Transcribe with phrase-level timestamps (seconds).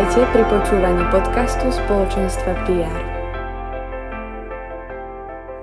[0.00, 3.02] Vítajte pri počúvaní podcastu spoločenstva PR.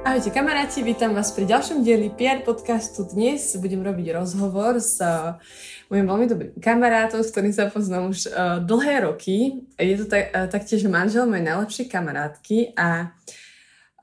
[0.05, 3.01] Ahojte kamaráti, vítam vás pri ďalšom dieli PR podcastu.
[3.09, 5.41] Dnes budem robiť rozhovor s uh,
[5.89, 9.65] mojim veľmi dobrým kamarátom, s ktorým sa poznám už uh, dlhé roky.
[9.73, 13.09] Je to tak, uh, taktiež manžel mojej najlepšej kamarátky a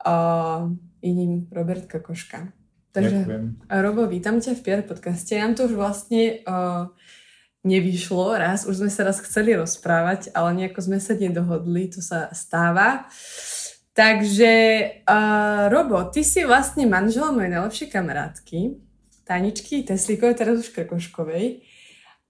[0.03, 0.67] uh,
[0.99, 2.51] iným Robert Kokoška.
[2.91, 3.71] Takže, Ďakujem.
[3.71, 5.31] Robo, vítam ťa v PR podcaste.
[5.39, 6.91] Nám to už vlastne uh,
[7.65, 12.29] nevyšlo raz, už sme sa raz chceli rozprávať, ale nejako sme sa nedohodli, to sa
[12.31, 13.09] stáva.
[13.95, 14.53] Takže,
[15.07, 18.59] uh, Robo, ty si vlastne manžel mojej najlepšej kamarátky,
[19.25, 21.65] Taničky Teslíkovej, teraz už Krkoškovej.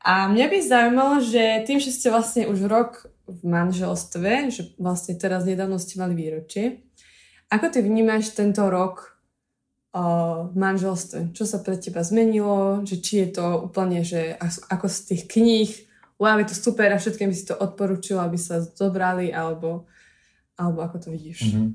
[0.06, 5.18] A mňa by zaujímalo, že tým, že ste vlastne už rok v manželstve, že vlastne
[5.18, 6.86] teraz nedávno ste mali výročie,
[7.50, 9.15] ako ty vnímaš tento rok
[9.96, 11.32] v manželstve.
[11.32, 14.36] Čo sa pre teba zmenilo, že či je to úplne, že
[14.68, 15.72] ako z tých kníh,
[16.20, 19.88] wow, je to super a všetkým by si to odporúčila, aby sa zobrali, alebo,
[20.60, 21.48] alebo ako to vidíš?
[21.48, 21.70] Mm-hmm.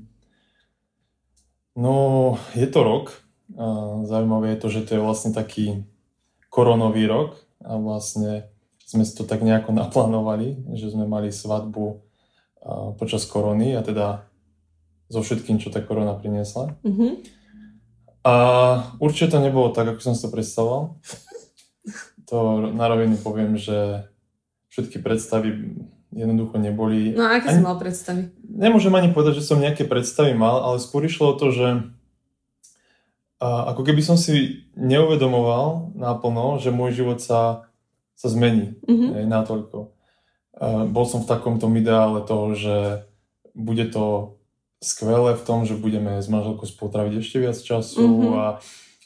[1.81, 1.93] No,
[2.53, 3.17] je to rok.
[3.57, 3.65] A
[4.05, 5.83] zaujímavé je to, že to je vlastne taký
[6.53, 8.47] koronový rok a vlastne
[8.85, 12.05] sme si to tak nejako naplánovali, že sme mali svadbu
[13.01, 14.29] počas korony a teda
[15.09, 16.77] so všetkým, čo tá korona priniesla.
[16.85, 17.40] Mm-hmm.
[18.21, 18.33] A
[19.01, 21.01] určite to nebolo tak, ako som si to predstavoval.
[22.29, 24.05] To na rovinu poviem, že
[24.71, 25.75] všetky predstavy
[26.13, 27.17] jednoducho neboli...
[27.17, 28.31] No a aké ani, si mal predstavy?
[28.45, 31.67] Nemôžem ani povedať, že som nejaké predstavy mal, ale skôr išlo o to, že
[33.41, 37.71] a, ako keby som si neuvedomoval naplno, že môj život sa,
[38.13, 39.27] sa zmení mm-hmm.
[39.27, 39.91] natoľko.
[40.61, 42.75] A, bol som v takomto ideále toho, že
[43.57, 44.37] bude to
[44.81, 48.33] skvelé v tom, že budeme s manželkou spolu tráviť ešte viac času mm-hmm.
[48.33, 48.45] a,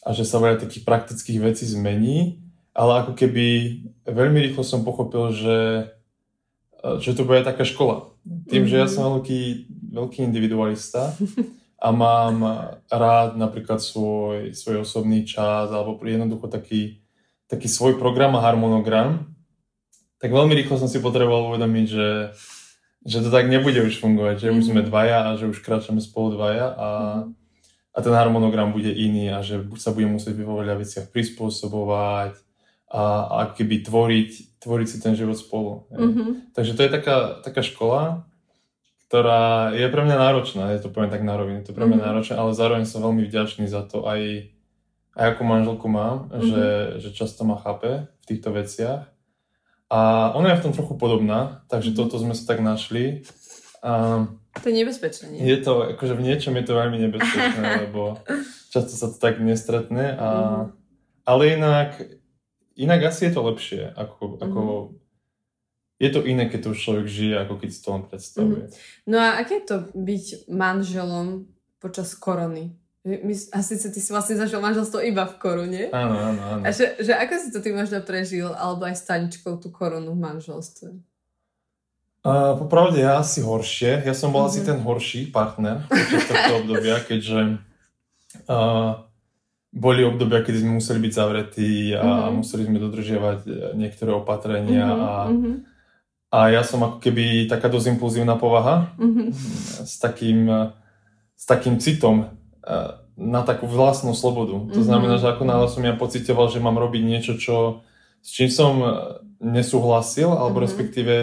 [0.08, 2.40] a že sa veľa takých praktických vecí zmení,
[2.72, 3.46] ale ako keby
[4.08, 5.59] veľmi rýchlo som pochopil, že,
[7.03, 8.16] že to bude taká škola.
[8.47, 8.72] Tým, mm-hmm.
[8.72, 8.94] že ja mhm.
[8.96, 9.41] som veľký,
[9.91, 11.12] veľký individualista
[11.86, 12.40] a mám
[12.88, 17.03] rád napríklad svoj, svoj osobný čas alebo jednoducho taký,
[17.52, 19.36] taký svoj program a harmonogram,
[20.24, 22.07] tak veľmi rýchlo som si potreboval uvedomiť, že
[23.06, 24.60] že to tak nebude už fungovať, že mm-hmm.
[24.60, 27.32] už sme dvaja a že už kráčame spolu dvaja a, mm-hmm.
[27.94, 32.34] a ten harmonogram bude iný a že sa budeme musieť vo veľa veciach prispôsobovať
[32.90, 35.86] a, a keby tvoriť, tvoriť si ten život spolu.
[35.94, 36.58] Mm-hmm.
[36.58, 38.26] Takže to je taká, taká škola,
[39.06, 42.10] ktorá je pre mňa náročná, je to poviem tak na rovinu, to pre mňa mm-hmm.
[42.10, 44.50] náročné, ale zároveň som veľmi vďačný za to aj,
[45.14, 46.42] aj ako manželku mám, mm-hmm.
[46.42, 46.66] že,
[47.06, 49.15] že často ma chápe v týchto veciach
[49.90, 51.96] a ona je v tom trochu podobná, takže mm.
[51.96, 53.22] toto sme sa tak našli.
[53.85, 54.25] A
[54.63, 55.41] to je nebezpečné, nie?
[55.44, 58.18] Je to, akože v niečom je to veľmi nebezpečné, lebo
[58.72, 60.16] často sa to tak nestretne.
[60.16, 60.63] A, mm.
[61.28, 61.90] Ale inak,
[62.79, 64.85] inak asi je to lepšie, ako, ako mm.
[66.01, 68.63] je to iné, keď to už človek žije, ako keď si to len predstavuje.
[68.66, 68.74] Mm.
[69.12, 72.74] No a aké je to byť manželom počas korony?
[73.06, 75.84] My, a síce ty si vlastne zažil manželstvo iba v korune.
[75.94, 76.64] Áno, áno, áno.
[76.66, 80.18] A že, že ako si to ty možno prežil, alebo aj s Taničkou tú korunu
[80.18, 80.90] v manželstve?
[82.25, 84.02] Uh, popravde ja asi horšie.
[84.02, 84.50] Ja som bol uh-huh.
[84.50, 84.68] asi mhm.
[84.74, 87.62] ten horší partner počas tohto obdobia, keďže
[88.50, 89.06] uh,
[89.69, 92.42] boli obdobia, kedy sme museli byť zavretí a uh-huh.
[92.42, 95.04] museli sme dodržiavať e, niektoré opatrenia uh-huh.
[95.04, 95.56] a, uh-huh.
[96.31, 99.36] a ja som ako keby taká dosť impulzívna povaha uh-huh.
[99.84, 100.48] s takým,
[101.36, 102.35] s takým citom
[103.15, 104.59] na takú vlastnú slobodu.
[104.59, 104.88] To mm-hmm.
[104.88, 107.85] znamená, že ako náhle som ja pocitoval, že mám robiť niečo, čo,
[108.19, 108.88] s čím som e,
[109.39, 110.67] nesúhlasil, alebo mm-hmm.
[110.67, 111.13] respektíve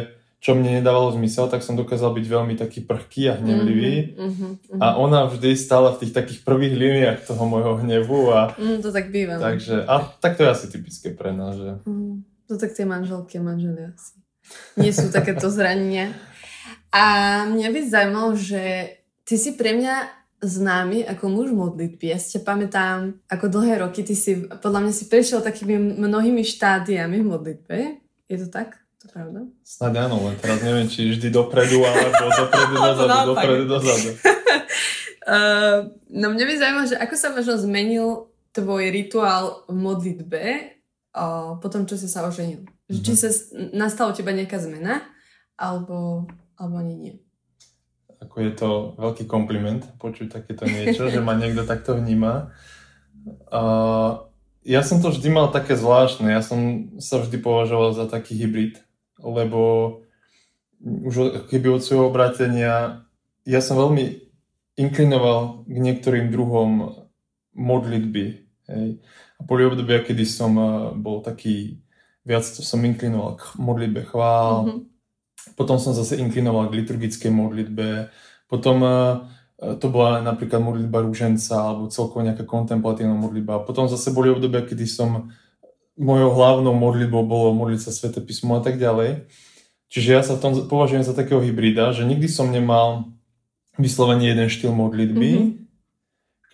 [0.42, 4.18] čo mne nedávalo zmysel, tak som dokázal byť veľmi taký prchký a hnevlivý.
[4.18, 8.34] Mm-hmm, A ona vždy stála v tých takých prvých líniách toho môjho hnevu.
[8.34, 9.38] A, mm, to tak býva.
[9.38, 11.54] Takže, a tak to je asi typické pre nás.
[11.54, 11.86] Že...
[11.86, 12.26] Mm.
[12.50, 14.18] To tak tie manželky a manželia asi.
[14.82, 16.10] Nie sú takéto zranenia.
[16.90, 18.62] A mňa by zaujímalo, že
[19.22, 22.10] ty si pre mňa známy ako muž modlitby.
[22.10, 26.42] Ja si ťa pamätám, ako dlhé roky ty si, podľa mňa si prešiel takými mnohými
[26.42, 27.78] štádiami v modlitbe.
[28.26, 28.82] Je to tak?
[29.06, 29.46] To pravda?
[29.62, 34.08] Snáď áno, len teraz neviem, či vždy dopredu, alebo dopredu, dozadu, dopredu, dozadu.
[35.30, 35.78] uh,
[36.20, 38.06] no mňa by zaujímalo, že ako sa možno zmenil
[38.50, 40.42] tvoj rituál v modlitbe
[41.14, 42.66] uh, po tom, čo si sa oženil.
[42.66, 43.02] Mm-hmm.
[43.06, 43.30] Či sa
[43.70, 45.06] nastala u teba nejaká zmena,
[45.54, 46.26] alebo,
[46.58, 47.14] alebo ani nie
[48.22, 52.54] ako je to veľký kompliment počuť takéto niečo, že ma niekto takto vníma.
[53.50, 54.30] Uh,
[54.62, 58.78] ja som to vždy mal také zvláštne, ja som sa vždy považoval za taký hybrid,
[59.18, 60.02] lebo
[60.82, 63.06] už keby od svojho obrátenia
[63.42, 64.22] ja som veľmi
[64.78, 67.02] inklinoval k niektorým druhom
[67.54, 68.24] modlitby.
[68.70, 68.88] Hej.
[69.38, 70.54] A boli obdobia, kedy som
[70.98, 71.82] bol taký,
[72.22, 74.91] viac som inklinoval k modlitbe chvál, mm-hmm
[75.58, 78.08] potom som zase inklinoval k liturgickej modlitbe.
[78.46, 78.92] Potom e,
[79.78, 83.66] to bola napríklad modlitba rúženca alebo celkovo nejaká kontemplatívna modlitba.
[83.66, 85.34] Potom zase boli obdobia, kedy som
[85.98, 89.28] mojou hlavnou modlitbou bolo modliť sa Svete písmo a tak ďalej.
[89.92, 93.12] Čiže ja sa v tom považujem za takého hybrida, že nikdy som nemal
[93.76, 95.50] vyslovene jeden štýl modlitby, mm-hmm.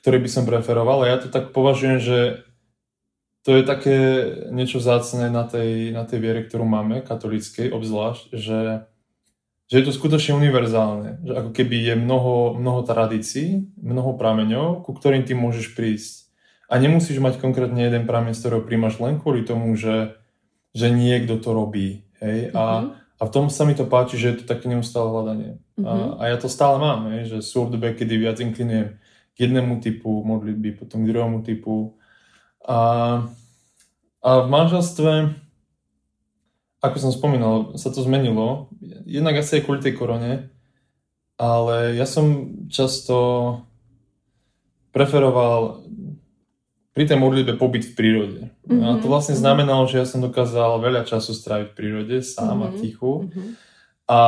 [0.03, 1.07] ktorý by som preferoval.
[1.07, 2.48] A ja to tak považujem, že
[3.49, 3.97] to je také
[4.53, 8.85] niečo zácne na tej, na tej viere, ktorú máme, katolíckej obzvlášť, že,
[9.73, 11.25] že je to skutočne univerzálne.
[11.25, 16.29] Že ako keby je mnoho, mnoho tradícií, mnoho prameňov, ku ktorým ty môžeš prísť.
[16.69, 20.21] A nemusíš mať konkrétne jeden prameň, z ktorého príjmaš len kvôli tomu, že,
[20.77, 22.05] že niekto to robí.
[22.21, 22.53] Hej?
[22.53, 23.17] A, mm-hmm.
[23.17, 25.57] a v tom sa mi to páči, že je to také neustále hľadanie.
[25.81, 25.89] Mm-hmm.
[25.89, 26.09] A, mhm.
[26.21, 27.33] a ja to stále mám, hej?
[27.33, 29.01] že sú obdobia, kedy viac inklinujem
[29.33, 31.97] k jednému typu modlitby, potom k druhému typu
[32.65, 32.81] a,
[34.23, 35.39] a v manželstve,
[36.83, 38.71] ako som spomínal, sa to zmenilo.
[39.07, 40.51] Jednak asi aj kvôli tej korone,
[41.39, 43.17] ale ja som často
[44.91, 45.87] preferoval
[46.99, 48.41] pri tej modlitbe pobyt v prírode.
[48.67, 48.83] Mm-hmm.
[48.83, 49.43] A to mhm, vlastne mhm.
[49.47, 52.75] znamenalo, že ja som dokázal veľa času stráviť v prírode, sám mm-hmm.
[52.75, 53.13] a tichu.
[53.23, 53.51] Mm-hmm.
[54.09, 54.19] A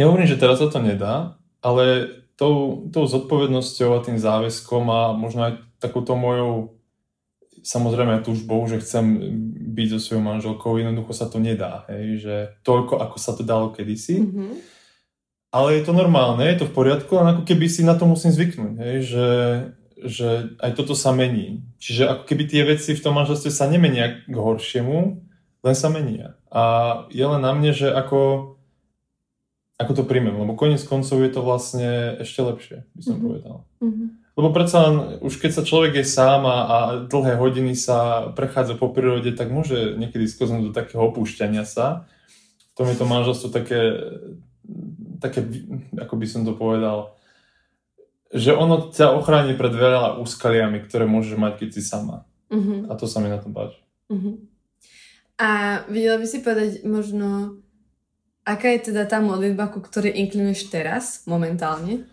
[0.00, 2.08] nehovorím, že teraz sa to nedá, ale
[2.40, 6.75] tou, tou zodpovednosťou a tým záväzkom a možno aj takouto mojou
[7.66, 9.18] samozrejme túžbou, že chcem
[9.74, 13.74] byť so svojou manželkou, jednoducho sa to nedá, hej, že toľko, ako sa to dalo
[13.74, 14.22] kedysi.
[14.22, 14.52] Mm-hmm.
[15.50, 18.30] Ale je to normálne, je to v poriadku, len ako keby si na to musím
[18.30, 19.28] zvyknúť, hej, že,
[19.98, 20.28] že
[20.62, 21.66] aj toto sa mení.
[21.82, 25.26] Čiže ako keby tie veci v tom manželstve sa nemenia k horšiemu,
[25.66, 26.38] len sa menia.
[26.54, 26.62] A
[27.10, 28.54] je len na mne, že ako,
[29.74, 33.26] ako to príjmem, lebo koniec koncov je to vlastne ešte lepšie, by som mm-hmm.
[33.26, 33.56] povedal.
[33.82, 34.25] Mm-hmm.
[34.36, 36.76] Lebo predsa len, už keď sa človek je sám a, a
[37.08, 42.04] dlhé hodiny sa prechádza po prírode, tak môže niekedy skoznúť do takého opúšťania sa.
[42.76, 43.80] V tom je to manželstvo také,
[45.24, 45.40] také,
[45.96, 47.16] ako by som to povedal,
[48.28, 52.28] že ono ťa ochráni pred veľa úskaliami, ktoré môžeš mať, keď si sama.
[52.52, 52.84] Uh-huh.
[52.90, 53.80] A to sa mi na tom páči.
[54.12, 54.36] Uh-huh.
[55.40, 57.56] A videla by si povedať možno,
[58.44, 62.04] aká je teda tá modlitba, ku ktorej inklinuješ teraz, momentálne?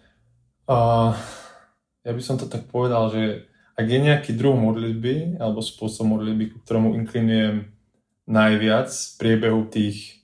[0.63, 1.11] Uh,
[2.03, 6.53] ja by som to tak povedal, že ak je nejaký druh modlitby alebo spôsob modlitby,
[6.53, 7.73] ku ktorému inklinujem
[8.29, 10.23] najviac v priebehu tých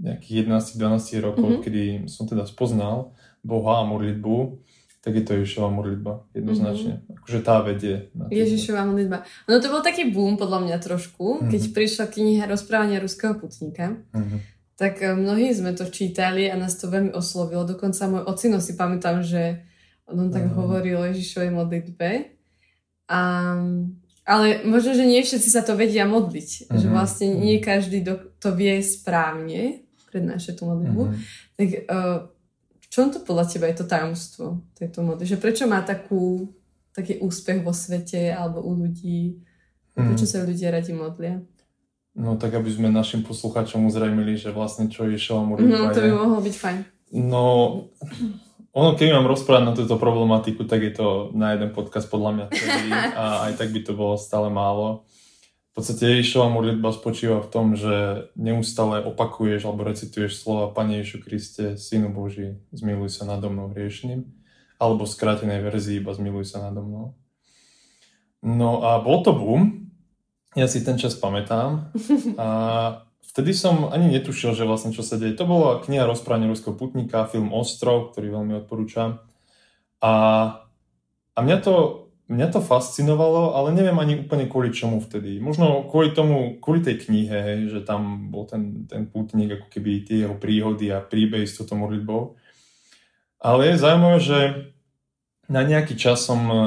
[0.00, 1.64] nejakých 11-12 rokov, mm-hmm.
[1.64, 3.12] kedy som teda spoznal
[3.44, 4.64] Boha a modlitbu,
[5.00, 7.04] tak je to Ježišova modlitba, jednoznačne.
[7.04, 7.16] Mm-hmm.
[7.20, 8.08] Akože tá vedie.
[8.32, 9.28] Ježišova modlitba.
[9.48, 11.50] No to bol taký boom podľa mňa trošku, mm-hmm.
[11.52, 14.00] keď prišla kniha Rozprávania ruského putníka.
[14.12, 14.40] Mm-hmm.
[14.80, 17.68] Tak eh, mnohí sme to čítali a nás to veľmi oslovilo.
[17.68, 19.68] Dokonca môj ocino si pamätám, že
[20.12, 20.58] on tak uh-huh.
[20.58, 22.08] hovorí o Ježišovej modlitbe.
[23.10, 23.20] A,
[24.26, 26.50] ale možno, že nie všetci sa to vedia modliť.
[26.66, 26.78] Uh-huh.
[26.78, 26.94] Že mhm.
[26.94, 27.64] vlastne nie mhm.
[27.64, 31.02] každý do, to vie správne prednášať tú modlitbu.
[31.06, 31.18] Uh-huh.
[31.54, 32.18] Tak uh,
[32.78, 35.30] v čom to podľa teba je to tajomstvo tejto modlitby?
[35.36, 36.50] Že prečo má takú,
[36.90, 39.38] taký úspech vo svete alebo u ľudí?
[39.94, 41.44] Prečo sa ľudia radi modlia?
[42.16, 46.10] No tak, aby sme našim poslucháčom uzrejmili, že vlastne čo Ježišova modlitba No, to by
[46.10, 46.78] mohlo byť fajn.
[47.10, 47.44] No,
[48.70, 52.46] ono, keď mám rozprávať na túto problematiku, tak je to na jeden podcast podľa mňa
[52.54, 55.02] celý a aj tak by to bolo stále málo.
[55.70, 61.18] V podstate Ježišova modlitba spočíva v tom, že neustále opakuješ alebo recituješ slova Pane Ježišu
[61.22, 64.26] Kriste, Synu Boží, zmiluj sa nado mnou hriešným,
[64.82, 67.06] alebo v skrátenej verzii iba zmiluj sa nado mnou.
[68.42, 69.90] No a bol to boom,
[70.58, 71.94] ja si ten čas pamätám
[72.38, 72.48] a
[73.30, 75.38] vtedy som ani netušil, že vlastne čo sa deje.
[75.38, 79.22] To bola kniha Rozprávanie ruského putníka, film Ostrov, ktorý veľmi odporúčam.
[80.02, 80.12] A,
[81.36, 81.74] a mňa, to,
[82.26, 85.38] mňa to fascinovalo, ale neviem ani úplne kvôli čomu vtedy.
[85.38, 90.02] Možno kvôli tomu, kvôli tej knihe, hej, že tam bol ten, ten pútnik, ako keby
[90.02, 92.34] tie jeho príhody a príbej s touto modlitbou.
[93.40, 94.38] Ale je zaujímavé, že
[95.46, 96.58] na nejaký čas som e,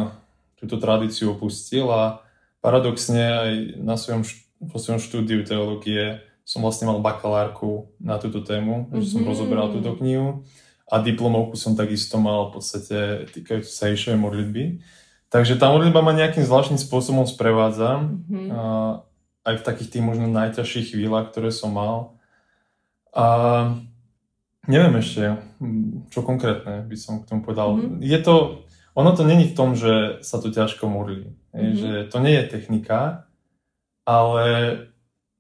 [0.58, 2.24] túto tradíciu opustil a
[2.64, 3.52] paradoxne aj
[3.84, 4.24] na svojom,
[4.72, 9.00] po svojom štúdiu teológie som vlastne mal bakalárku na túto tému, mm-hmm.
[9.00, 9.28] že som mhm.
[9.32, 10.44] rozoberal túto knihu
[10.92, 12.98] a diplomovku som takisto mal v podstate
[13.32, 14.64] týkajúcu sa Išovej modlitby.
[15.34, 18.06] Takže tá modlitba ma nejakým zvláštnym spôsobom sprevádza.
[18.06, 18.48] Mm-hmm.
[18.54, 18.62] A
[19.44, 22.22] aj v takých tých možno najťažších chvíľach, ktoré som mal.
[23.12, 23.26] A
[24.70, 25.42] neviem ešte,
[26.14, 27.74] čo konkrétne by som k tomu povedal.
[27.74, 28.00] Mm-hmm.
[28.06, 31.34] Je to, ono to není v tom, že sa to ťažko modlí.
[31.52, 31.76] Mm-hmm.
[31.82, 33.26] Že to nie je technika,
[34.06, 34.46] ale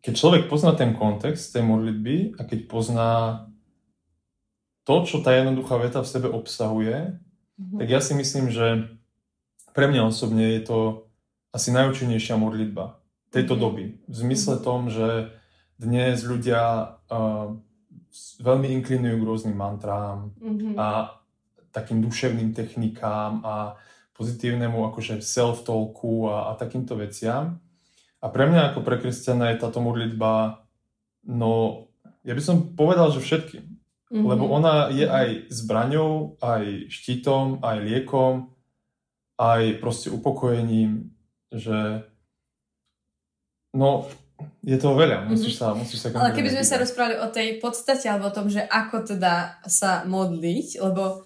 [0.04, 3.12] keď človek pozná ten kontext tej modlitby a keď pozná
[4.84, 7.80] to, čo tá jednoduchá veta v sebe obsahuje, mm-hmm.
[7.80, 8.92] tak ja si myslím, že
[9.72, 10.80] pre mňa osobne je to
[11.56, 13.00] asi najúčinnejšia modlitba
[13.32, 13.64] tejto mm-hmm.
[13.64, 13.84] doby.
[14.12, 14.68] V zmysle mm-hmm.
[14.68, 15.32] tom, že
[15.80, 17.56] dnes ľudia uh,
[18.44, 20.76] veľmi inklinujú k rôznym mantrám mm-hmm.
[20.76, 21.16] a
[21.72, 23.80] takým duševným technikám a
[24.14, 27.63] pozitívnemu akože self-talku a, a takýmto veciam.
[28.24, 30.64] A pre mňa ako pre kresťana je táto modlitba,
[31.28, 31.86] no
[32.24, 33.60] ja by som povedal, že všetky.
[33.60, 34.24] Mm-hmm.
[34.24, 38.54] Lebo ona je aj zbraňou, aj štítom, aj liekom,
[39.36, 41.12] aj proste upokojením,
[41.52, 42.08] že
[43.74, 44.08] no,
[44.64, 48.06] je to veľa, musíš sa, musíš sa Ale keby sme sa rozprávali o tej podstate,
[48.08, 51.26] alebo o tom, že ako teda sa modliť, lebo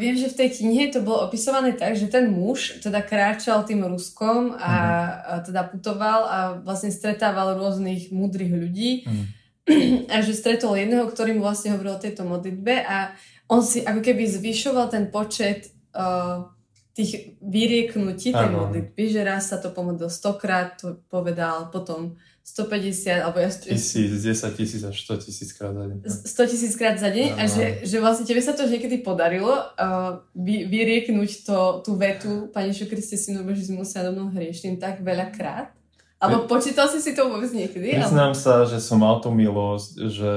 [0.00, 3.84] viem, že v tej knihe to bolo opisované tak, že ten muž teda kráčal tým
[3.84, 5.28] Ruskom a, mm-hmm.
[5.28, 9.24] a teda putoval a vlastne stretával rôznych múdrych ľudí mm.
[10.12, 13.12] a že stretol jedného, ktorý mu vlastne hovoril o tejto modlitbe a
[13.52, 16.48] on si ako keby zvyšoval ten počet uh,
[16.94, 22.14] tých vyrieknutí tej modlitby, že raz sa to pomodlil stokrát, to povedal, potom
[22.46, 23.50] 150, alebo ja...
[23.50, 25.98] Tisíc, 10 tisíc až 100 tisíc krát za deň.
[26.06, 30.22] 100 tisíc krát za deň a že, že vlastne tebe sa to niekedy podarilo uh,
[30.38, 34.78] vy, vyrieknúť to, tú vetu Pane Ježišu Kriste, synu Boží, si musel do mnou hriešným
[34.78, 35.74] tak veľakrát?
[36.20, 37.96] Alebo počítal si si to vôbec niekedy?
[37.96, 38.38] Priznám ale...
[38.38, 40.32] sa, že som mal tú milosť, že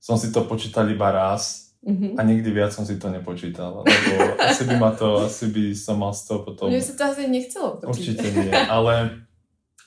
[0.00, 2.18] som si to počítal iba raz Mm-hmm.
[2.18, 3.94] A nikdy viac som si to nepočítal, lebo
[4.42, 6.66] asi by ma to, asi by som mal z toho potom...
[6.66, 7.94] Mne sa to asi nechcelo počítať.
[7.94, 9.22] Určite nie, ale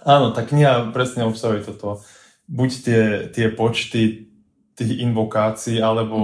[0.08, 2.00] áno, tá kniha presne obsahuje toto.
[2.48, 3.02] Buď tie,
[3.36, 4.32] tie počty
[4.80, 6.18] tých invokácií, alebo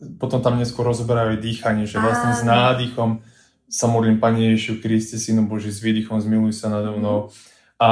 [0.00, 0.16] mm-hmm.
[0.16, 3.20] potom tam neskôr rozoberajú dýchanie, že vlastne s nádychom
[3.68, 7.28] sa modlím Pane Ježišu Kriste, Synu Boží, s výdychom zmiluj sa nado mnou.
[7.28, 7.84] Mm-hmm.
[7.84, 7.90] A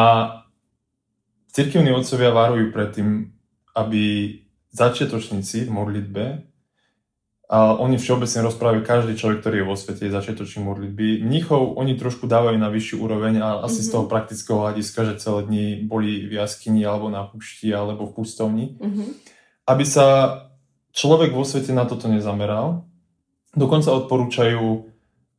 [1.52, 3.28] cirkevní otcovia varujú pred tým,
[3.76, 4.32] aby
[4.72, 6.47] začiatočníci v modlitbe
[7.48, 11.24] a oni všeobecne rozprávajú, každý človek, ktorý je vo svete, je začiatočný modlitby.
[11.24, 13.88] Mnichov oni trošku dávajú na vyššiu úroveň a asi mm-hmm.
[13.88, 14.10] z toho mhm.
[14.12, 18.76] praktického hľadiska, že celé dni boli v jaskyni alebo na púšti alebo v pustovni.
[18.76, 19.08] Mm-hmm.
[19.64, 20.06] Aby sa
[20.92, 22.84] človek vo svete na toto nezameral.
[23.56, 24.84] Dokonca odporúčajú,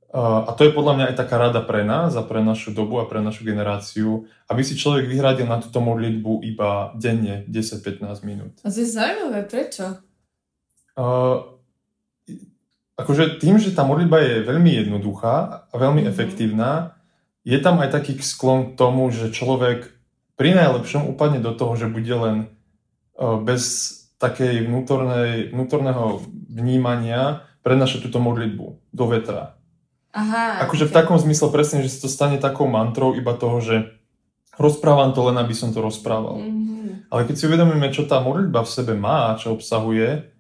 [0.10, 3.06] a to je podľa mňa aj taká rada pre nás a pre našu dobu a
[3.06, 8.58] pre našu generáciu, aby si človek vyhradil na túto modlitbu iba denne 10-15 minút.
[8.66, 10.02] A to je zaujímavé, prečo?
[10.98, 11.59] Uh,
[13.00, 16.12] akože tým, že tá modlitba je veľmi jednoduchá a veľmi mm-hmm.
[16.12, 17.00] efektívna,
[17.48, 19.88] je tam aj taký sklon k tomu, že človek
[20.36, 22.38] pri najlepšom upadne do toho, že bude len
[23.16, 26.20] uh, bez takej vnútornej, vnútorného
[26.52, 29.56] vnímania prednášať túto modlitbu do vetra.
[30.12, 30.92] Aha, akože okay.
[30.92, 33.76] v takom zmysle presne, že sa to stane takou mantrou iba toho, že
[34.60, 36.44] rozprávam to len, aby som to rozprával.
[36.44, 37.08] Mm-hmm.
[37.08, 40.36] Ale keď si uvedomíme, čo tá modlitba v sebe má, čo obsahuje,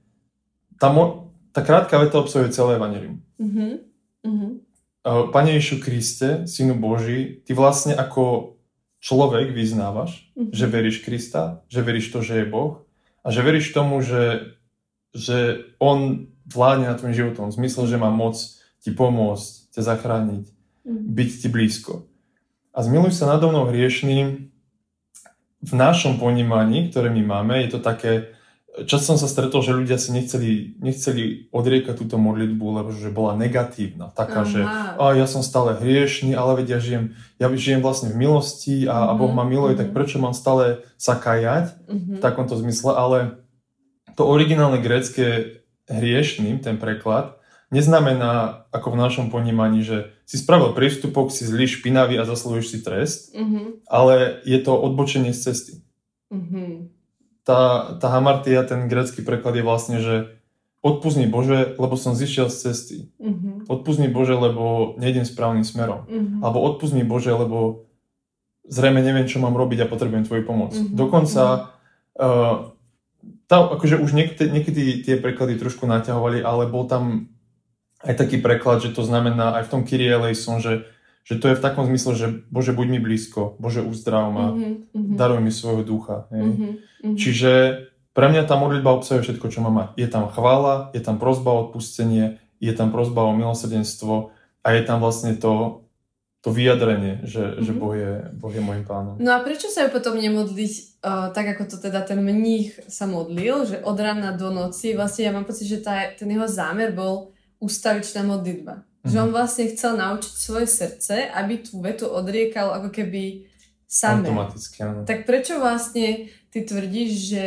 [0.75, 3.21] tá, mo- tá krátka veta obsahuje celé evanelium.
[3.41, 3.71] Mm-hmm.
[4.25, 4.51] Mm-hmm.
[5.33, 8.55] Pane Ježišu Kriste, Synu Boží, ty vlastne ako
[8.99, 10.51] človek vyznávaš, mm-hmm.
[10.53, 12.83] že veríš Krista, že veríš to, že je Boh
[13.23, 14.55] a že veríš tomu, že,
[15.15, 17.49] že On vládne na tvojim životom.
[17.49, 18.35] V zmysle, že má moc
[18.83, 21.05] ti pomôcť, ťa zachrániť, mm-hmm.
[21.15, 21.93] byť ti blízko.
[22.75, 24.51] A zmiluj sa nado mnou hriešným
[25.59, 28.31] v našom ponímaní, ktoré my máme, je to také,
[28.85, 33.33] často som sa stretol, že ľudia si nechceli, nechceli odriekať túto modlitbu, lebo že bola
[33.33, 34.13] negatívna.
[34.13, 34.49] Taká, Aha.
[34.49, 34.61] že
[34.95, 37.05] a ja som stále hriešný, ale vedia, ja žijem,
[37.41, 39.09] ja žijem vlastne v milosti a, mm-hmm.
[39.09, 39.89] a Boh ma miluje, mm-hmm.
[39.89, 42.15] tak prečo mám stále sa kajať mm-hmm.
[42.17, 42.93] v takomto zmysle.
[42.93, 43.17] Ale
[44.13, 45.59] to originálne grécke
[45.89, 47.41] hriešným, ten preklad,
[47.73, 52.79] neznamená, ako v našom ponímaní, že si spravil prístupok, si zlý, špinavý a zaslúžiš si
[52.85, 53.89] trest, mm-hmm.
[53.89, 55.73] ale je to odbočenie z cesty.
[56.29, 56.98] Mm-hmm
[57.49, 60.37] tá, tá hamartia, ten grecký preklad je vlastne, že
[60.85, 62.97] odpúzni Bože, lebo som zišiel z cesty.
[63.17, 63.65] Mm-hmm.
[63.65, 66.05] Odpúzni Bože, lebo nejdem správnym smerom.
[66.05, 66.45] Mm-hmm.
[66.45, 67.89] Alebo odpúzni Bože, lebo
[68.69, 70.77] zrejme neviem, čo mám robiť a potrebujem tvoju pomoc.
[70.77, 70.93] Mm-hmm.
[70.93, 71.73] Dokonca
[72.21, 72.55] uh,
[73.49, 77.33] tá, akože už niekedy, niekedy tie preklady trošku naťahovali, ale bol tam
[78.05, 80.85] aj taký preklad, že to znamená aj v tom Kyrie eleison, že,
[81.29, 85.13] že to je v takom zmysle, že Bože, buď mi blízko, Bože, uzdrav ma, mm-hmm.
[85.13, 86.25] daruj mi svojho ducha.
[86.33, 87.13] Mm-hmm.
[87.13, 87.51] Čiže
[88.17, 89.87] pre mňa tá modlitba obsahuje všetko, čo má mať.
[89.93, 94.33] Je tam chvála, je tam prozba o odpustenie, je tam prozba o milosrdenstvo
[94.65, 95.85] a je tam vlastne to,
[96.41, 97.61] to vyjadrenie, že, mm-hmm.
[97.61, 99.21] že boh, je, boh je môjim pánom.
[99.21, 100.73] No a prečo sa ju potom nemodliť
[101.05, 105.29] uh, tak, ako to teda ten mních sa modlil, že od rána do noci, vlastne
[105.29, 108.88] ja mám pocit, že tá, ten jeho zámer bol ustavičná modlitba.
[108.99, 109.11] Mm-hmm.
[109.11, 113.47] Že on vlastne chcel naučiť svoje srdce, aby tú vetu odriekal ako keby
[113.87, 114.27] samé.
[114.27, 115.07] Automaticky, áno.
[115.07, 117.45] Tak prečo vlastne ty tvrdíš, že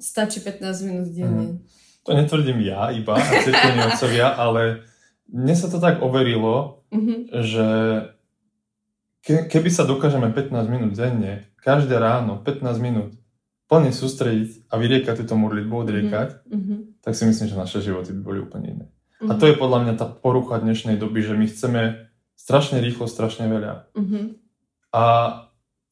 [0.00, 1.44] Stačí 15 minút denne.
[1.44, 1.56] Mm.
[2.08, 4.88] To netvrdím ja iba, a cirkevní otcovia, ale
[5.28, 7.18] mne sa to tak overilo, mm-hmm.
[7.44, 7.68] že
[9.20, 13.12] ke, keby sa dokážeme 15 minút denne, každé ráno 15 minút
[13.68, 17.04] plne sústrediť a vyriekať túto modlitbu, odriekať, mm-hmm.
[17.04, 18.86] tak si myslím, že naše životy by boli úplne iné.
[19.20, 19.30] Mm-hmm.
[19.30, 22.08] A to je podľa mňa tá porucha dnešnej doby, že my chceme
[22.40, 23.92] strašne rýchlo, strašne veľa.
[23.92, 24.24] Mm-hmm.
[24.96, 25.02] A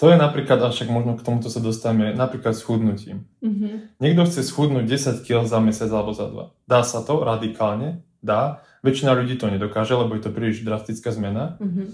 [0.01, 3.29] to je napríklad, a však možno k tomuto sa dostaneme, napríklad s chudnutím.
[3.45, 4.01] Mm-hmm.
[4.01, 6.57] Niekto chce schudnúť 10 kg za mesiac alebo za dva.
[6.65, 8.01] Dá sa to radikálne?
[8.25, 8.65] Dá.
[8.81, 11.61] Väčšina ľudí to nedokáže, lebo je to príliš drastická zmena.
[11.61, 11.87] Mm-hmm.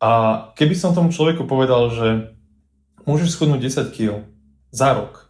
[0.00, 0.10] A
[0.56, 2.08] keby som tomu človeku povedal, že
[3.04, 3.60] môžeš schudnúť
[3.90, 4.24] 10 kg
[4.72, 5.25] za rok,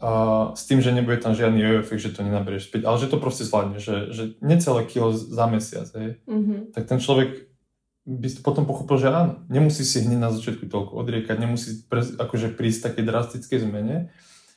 [0.00, 0.10] a
[0.56, 3.20] s tým, že nebude tam žiadny jojo efekt, že to nenaberieš späť, ale že to
[3.20, 6.72] proste zvládne, že, že necelé kilo za mesiac, hej, mm-hmm.
[6.72, 7.50] tak ten človek
[8.08, 12.00] by si potom pochopil, že áno, nemusí si hneď na začiatku toľko odriekať, nemusí pre,
[12.00, 14.08] akože prísť také drastické zmene.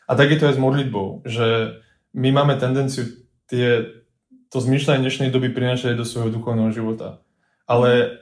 [0.07, 1.79] A tak je to aj s modlitbou, že
[2.15, 3.07] my máme tendenciu
[3.51, 3.99] tie,
[4.47, 7.19] to zmýšľanie dnešnej doby prinášať do svojho duchovného života.
[7.67, 8.21] Ale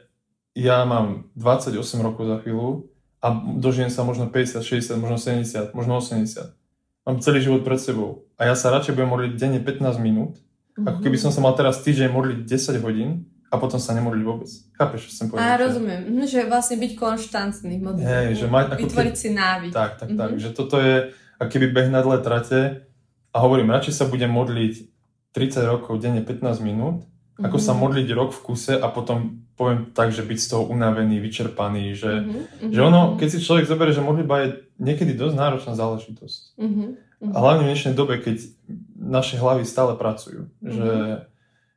[0.58, 6.02] ja mám 28 rokov za chvíľu a dožijem sa možno 50, 60, možno 70, možno
[6.02, 6.61] 80.
[7.12, 8.24] Mám celý život pred sebou.
[8.40, 10.88] A ja sa radšej budem modliť denne 15 minút, mm-hmm.
[10.88, 14.48] ako keby som sa mal teraz týždeň modliť 10 hodín, a potom sa nemodliť vôbec.
[14.80, 15.44] Chápeš, čo som povedal?
[15.44, 18.08] A rozumiem, mhm, že vlastne byť konštantný v modlitbe.
[18.08, 19.20] Hej, že mať, ako Vytvoriť keď...
[19.20, 19.72] si návyk.
[19.76, 20.22] Tak, tak, mm-hmm.
[20.24, 20.30] tak.
[20.40, 20.96] Že toto je
[21.36, 22.88] keby beh na dle trate
[23.36, 24.74] a hovorím, radšej sa budem modliť
[25.36, 27.44] 30 rokov denne 15 minút, mm-hmm.
[27.44, 27.80] ako sa mhm.
[27.84, 32.26] modliť rok v kuse a potom poviem tak, že byť z toho unavený, vyčerpaný, že,
[32.26, 32.74] mm-hmm.
[32.74, 34.50] že ono, keď si človek zoberie, že modlitba je
[34.82, 36.58] niekedy dosť náročná záležitosť.
[36.58, 36.90] Mm-hmm.
[37.30, 38.42] A hlavne v dnešnej dobe, keď
[38.98, 40.74] naše hlavy stále pracujú, mm-hmm.
[40.74, 40.90] že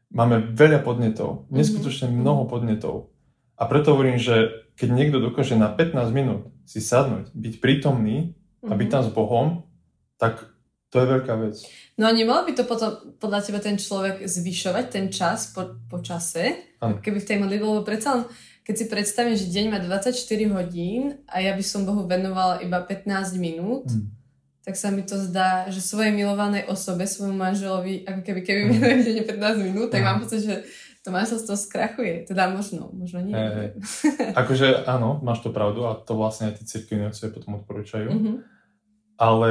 [0.08, 1.60] máme veľa podnetov, mhm.
[1.60, 2.22] neskutočne mm-hmm.
[2.24, 3.12] mnoho podnetov.
[3.60, 8.70] A preto hovorím, že keď niekto dokáže na 15 minút si sadnúť, byť prítomný mm-hmm.
[8.70, 8.94] a byť mhm.
[8.96, 9.46] tam s Bohom,
[10.16, 10.53] tak
[10.94, 11.58] to je veľká vec.
[11.98, 15.98] No a nemal by to potom podľa teba ten človek zvyšovať ten čas po, po
[15.98, 16.78] čase?
[16.78, 17.02] Ano.
[17.02, 18.22] Keby v tej modlitbe, lebo predsa len,
[18.62, 20.14] keď si predstavím, že deň má 24
[20.54, 24.24] hodín a ja by som Bohu venovala iba 15 minút, mm
[24.64, 28.76] tak sa mi to zdá, že svojej milovanej osobe, svojmu manželovi, ako keby keby mi
[28.80, 29.28] mm.
[29.28, 30.64] 15 minút, tak mám pocit, že
[31.04, 32.24] to manželstvo skrachuje.
[32.24, 33.36] Teda možno, možno nie.
[33.36, 33.76] Hey,
[34.32, 38.08] akože áno, máš to pravdu a to vlastne aj cirkevní otcovia potom odporúčajú.
[38.08, 38.36] Mm-hmm.
[39.20, 39.50] Ale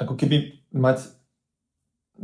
[0.00, 1.08] ako keby mať,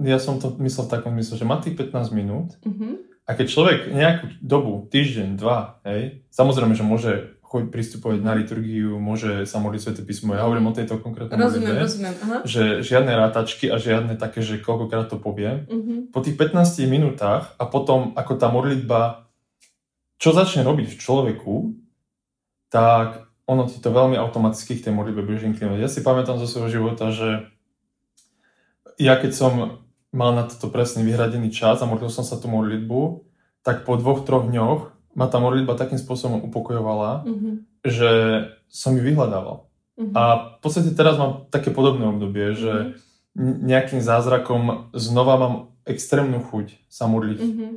[0.03, 2.93] ja som to myslel v takom mysle, že má tých 15 minút mm-hmm.
[3.27, 7.13] a keď človek nejakú dobu, týždeň, dva, hej, samozrejme, že môže
[7.51, 10.39] choď pristupovať na liturgiu, môže sa modliť Sveté písmo.
[10.39, 12.15] Ja hovorím o tejto konkrétnej Rozumiem, modlitbe, rozumiem.
[12.23, 12.39] Aha.
[12.47, 15.67] Že žiadne rátačky a žiadne také, že koľkokrát to poviem.
[15.67, 16.07] Uh-huh.
[16.15, 19.27] Po tých 15 minútach a potom ako tá modlitba,
[20.23, 21.55] čo začne robiť v človeku,
[22.71, 25.83] tak ono ti to veľmi automaticky k tej modlitbe budeš inklinovať.
[25.83, 27.51] Ja si pamätám zo svojho života, že
[29.01, 29.53] ja keď som
[30.13, 33.25] mal na toto presne vyhradený čas a modlil som sa tú modlitbu,
[33.65, 37.55] tak po dvoch, troch dňoch ma tá modlitba takým spôsobom upokojovala, mm-hmm.
[37.83, 38.11] že
[38.69, 39.67] som ju vyhľadával.
[39.99, 40.15] Mm-hmm.
[40.15, 40.23] A
[40.57, 43.57] v podstate teraz mám také podobné obdobie, že mm-hmm.
[43.65, 45.55] nejakým zázrakom znova mám
[45.87, 47.71] extrémnu chuť sa modliť mm-hmm.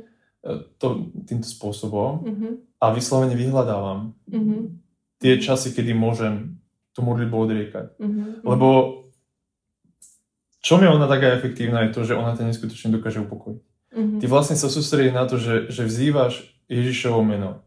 [0.78, 0.86] to,
[1.26, 2.52] týmto spôsobom mm-hmm.
[2.80, 4.60] a vyslovene vyhľadávam mm-hmm.
[5.22, 6.58] tie časy, kedy môžem
[6.94, 7.86] tú modlitbu odriekať.
[7.98, 8.46] Mm-hmm.
[8.46, 8.68] Lebo
[10.64, 13.60] čo mi ona taká efektívna je to, že ona ťa neskutočne dokáže upokojiť.
[13.94, 14.18] Mm-hmm.
[14.24, 17.60] Ty vlastne sa sústredíš na to, že, že vzývaš Ježišovo meno,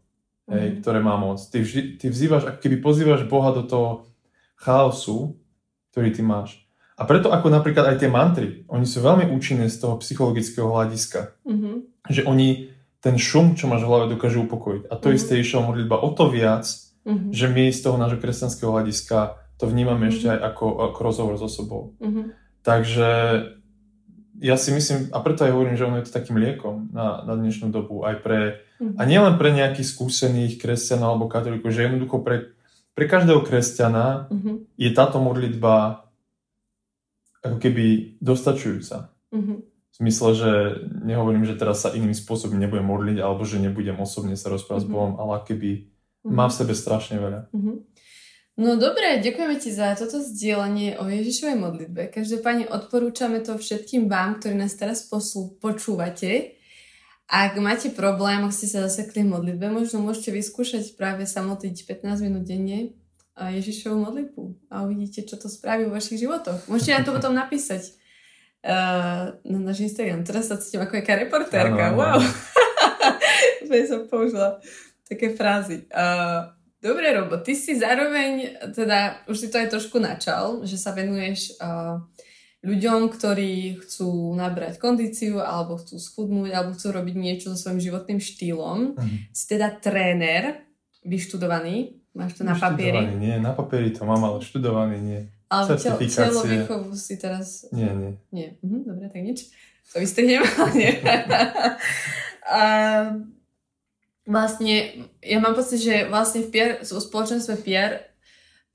[0.50, 0.58] mm-hmm.
[0.58, 0.76] hej, mhm.
[0.82, 1.38] ktoré má moc.
[1.38, 4.10] Ty, vži, ty vzývaš, ako keby pozývaš Boha do toho
[4.58, 5.38] chaosu,
[5.94, 6.66] ktorý ty máš.
[6.98, 11.38] A preto ako napríklad aj tie mantry, oni sú veľmi účinné z toho psychologického hľadiska.
[11.46, 11.74] Mm-hmm.
[12.10, 14.90] Že oni ten šum, čo máš v hlave, dokážu upokojiť.
[14.90, 15.18] A to mm-hmm.
[15.22, 16.66] isté išlo modlitba o to viac,
[17.06, 17.30] mm-hmm.
[17.30, 20.18] že my z toho nášho kresťanského hľadiska to vnímame mm-hmm.
[20.18, 21.94] ešte aj ako, ako rozhovor s osobou.
[22.02, 22.47] Mm-hmm.
[22.62, 23.08] Takže
[24.38, 27.34] ja si myslím, a preto aj hovorím, že ono je to takým liekom na, na
[27.34, 28.40] dnešnú dobu, aj pre,
[28.78, 32.54] a nielen pre nejakých skúsených kresťanov alebo katolíkov, že jednoducho pre,
[32.94, 34.56] pre každého kresťana mm-hmm.
[34.78, 36.06] je táto modlitba
[37.42, 39.10] ako keby dostačujúca.
[39.34, 39.58] Mm-hmm.
[39.66, 40.50] V zmysle, že
[41.02, 44.94] nehovorím, že teraz sa iným spôsobom nebudem modliť, alebo že nebudem osobne sa rozprávať mm-hmm.
[44.94, 46.30] s Bohom, ale keby mm-hmm.
[46.30, 47.40] má v sebe strašne veľa.
[47.50, 47.76] Mm-hmm.
[48.58, 52.10] No dobre, ďakujeme ti za toto zdieľanie o Ježišovej modlitbe.
[52.10, 56.58] Každopádne odporúčame to všetkým vám, ktorí nás teraz poslú, počúvate.
[57.30, 61.86] Ak máte problém, ak ste sa zasekli v modlitbe, možno môžete vyskúšať práve sa modliť
[61.86, 62.98] 15 minút denne
[63.38, 64.42] a Ježišovú modlitbu
[64.74, 66.66] a uvidíte, čo to spraví vo vašich životoch.
[66.66, 67.94] Môžete nám to potom napísať
[68.66, 70.26] uh, na náš Instagram.
[70.26, 71.94] Teraz sa cítim ako jaká reportérka.
[71.94, 72.18] Ano, wow.
[73.62, 74.58] Úplne som použila
[75.06, 75.86] také frázy.
[75.94, 80.94] Uh, Dobre, Robo, ty si zároveň, teda už si to aj trošku načal, že sa
[80.94, 81.98] venuješ uh,
[82.62, 88.20] ľuďom, ktorí chcú nabrať kondíciu, alebo chcú schudnúť, alebo chcú robiť niečo so svojím životným
[88.22, 88.78] štýlom.
[88.94, 89.18] Uh-huh.
[89.34, 90.66] Si teda tréner,
[91.02, 93.10] vyštudovaný, máš to na papieri?
[93.18, 95.20] Nie, na papieri to mám, ale študovaný nie.
[95.50, 97.66] Ale telo výchovu si teraz...
[97.74, 98.12] Nie, nie.
[98.30, 99.50] Nie, uh-huh, dobre, tak nič.
[99.90, 100.92] To vystrihnem, ale nie.
[102.46, 102.60] a,
[104.28, 108.04] vlastne, ja mám pocit, že vlastne v, pier, v spoločenstve Pier,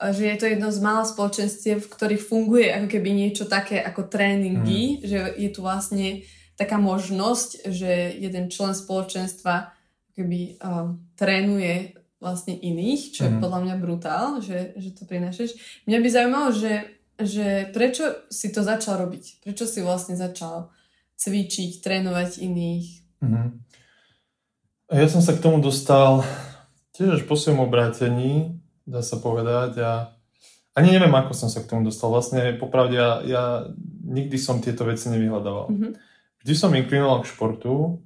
[0.01, 4.09] že je to jedno z mála spoločenstiev, v ktorých funguje ako keby niečo také ako
[4.09, 5.07] tréningy, mm.
[5.07, 6.25] že je tu vlastne
[6.57, 9.71] taká možnosť, že jeden člen spoločenstva
[10.17, 13.25] keby uh, trénuje vlastne iných, čo mm.
[13.27, 13.41] je mhm.
[13.43, 15.55] podľa mňa brutál, že, že to prinášaš.
[15.85, 16.73] Mňa by zaujímalo, že,
[17.19, 19.43] že prečo si to začal robiť?
[19.43, 20.71] Prečo si vlastne začal
[21.19, 22.87] cvičiť, trénovať iných?
[23.23, 23.63] Mm.
[24.93, 26.21] Ja som sa k tomu dostal
[26.93, 29.81] tiež až po svojom obrátení, dá sa povedať.
[29.81, 30.13] A
[30.77, 32.13] ani neviem, ako som sa k tomu dostal.
[32.13, 33.43] Vlastne, popravde, ja, ja
[34.05, 35.73] nikdy som tieto veci nevyhľadával.
[35.73, 35.91] Mm-hmm.
[36.45, 38.05] Vždy som inklinoval k športu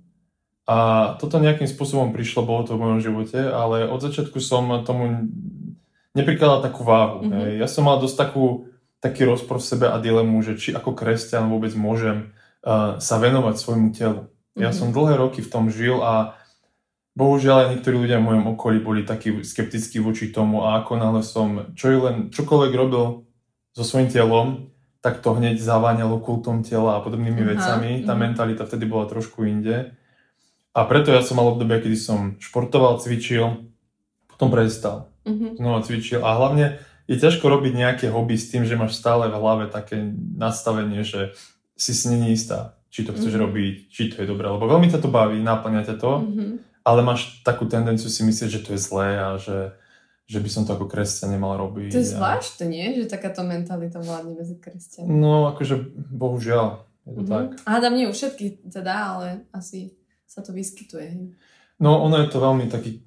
[0.64, 5.28] a toto nejakým spôsobom prišlo, bolo to v mojom živote, ale od začiatku som tomu
[6.16, 7.28] neprikladal takú váhu.
[7.28, 7.60] Mm-hmm.
[7.60, 8.72] Ja som mal dosť takú,
[9.04, 12.32] taký rozpor v sebe a dilemu, že či ako kresťan vôbec môžem
[12.64, 14.24] uh, sa venovať svojmu telu.
[14.24, 14.64] Mm-hmm.
[14.64, 14.78] Ja mhm.
[14.80, 16.40] som dlhé roky v tom žil a
[17.18, 21.26] bohužiaľ aj niektorí ľudia v mojom okolí boli takí skeptickí voči tomu a ako náhle
[21.26, 23.26] som čo len čokoľvek robil
[23.74, 24.70] so svojím telom,
[25.02, 27.92] tak to hneď zaváňalo kultom tela a podobnými uh-huh, vecami.
[28.06, 28.22] Tá uh-huh.
[28.22, 29.98] mentalita vtedy bola trošku inde.
[30.78, 33.66] A preto ja som mal obdobie, kedy som športoval, cvičil,
[34.30, 35.10] potom prestal.
[35.26, 35.58] Uh-huh.
[35.58, 39.38] Znova cvičil a hlavne je ťažko robiť nejaké hobby s tým, že máš stále v
[39.38, 39.98] hlave také
[40.38, 41.34] nastavenie, že
[41.78, 43.46] si si není istá, či to chceš uh-huh.
[43.50, 46.12] robiť, či to je dobré, lebo veľmi ťa to baví, náplňa ťa to.
[46.22, 49.76] Uh-huh ale máš takú tendenciu si myslieť, že to je zlé a že,
[50.24, 51.92] že by som to ako kresťan nemal robiť.
[51.92, 52.96] To je zvláštne, nie?
[53.04, 55.12] Že takáto mentalita vládne medzi kresťanmi.
[55.12, 55.84] No, akože
[56.16, 57.36] bohužiaľ, je to mm-hmm.
[57.36, 57.48] tak.
[57.68, 61.36] Hádam nie u všetkých teda, ale asi sa to vyskytuje.
[61.84, 63.04] No, ono je to veľmi taký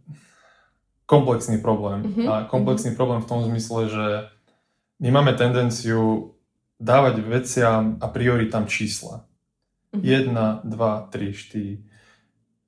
[1.08, 2.04] komplexný problém.
[2.04, 2.26] Mm-hmm.
[2.28, 3.00] A komplexný mm-hmm.
[3.00, 4.06] problém v tom zmysle, že
[5.00, 6.36] my máme tendenciu
[6.76, 9.24] dávať veciam a priori tam čísla.
[9.96, 10.68] Mm-hmm.
[10.68, 11.89] 1, 2, 3, 4,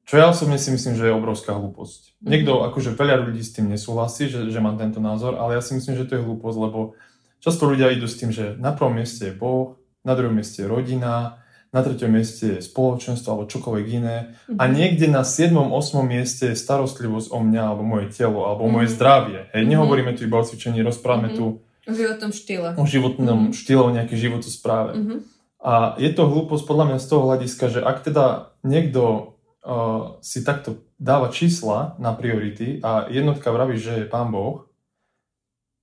[0.03, 2.01] čo ja osobne si myslím, že je obrovská hlúposť.
[2.19, 2.31] Mm-hmm.
[2.31, 5.79] Niekto, akože veľa ľudí s tým nesúhlasí, že, že mám tento názor, ale ja si
[5.79, 6.99] myslím, že to je hlúposť, lebo
[7.39, 10.71] často ľudia idú s tým, že na prvom mieste je Boh, na druhom mieste je
[10.71, 14.59] rodina, na treťom mieste je spoločenstvo alebo čokoľvek iné mm-hmm.
[14.61, 15.57] a niekde na 7.
[15.57, 15.73] 8.
[16.05, 18.77] mieste je starostlivosť o mňa alebo moje telo alebo mm-hmm.
[18.77, 19.41] moje zdravie.
[19.57, 21.41] Hej, nehovoríme tu iba o cvičení, rozprávame mm-hmm.
[21.41, 22.69] tu o životnom štýle.
[22.79, 23.57] O životnom mm-hmm.
[23.57, 24.93] štýle, o nejakej životospráve.
[24.95, 25.19] Mm-hmm.
[25.63, 29.33] A je to hlúposť podľa mňa z toho hľadiska, že ak teda niekto
[29.67, 34.67] uh, si takto dáva čísla na priority a jednotka vraví, že je pán Boh,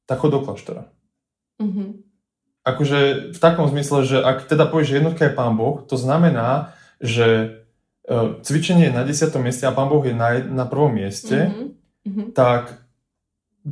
[0.08, 0.90] tak chod do kláštora.
[1.62, 1.90] Mm-hmm.
[2.66, 3.00] Akože
[3.36, 7.60] v takom zmysle, že ak teda povieš, že jednotka je pán Boh, to znamená, že
[8.08, 9.32] uh, cvičenie je na 10.
[9.40, 11.52] mieste a pán Boh je na, na prvom mieste,
[12.04, 12.36] mm-hmm.
[12.36, 12.89] tak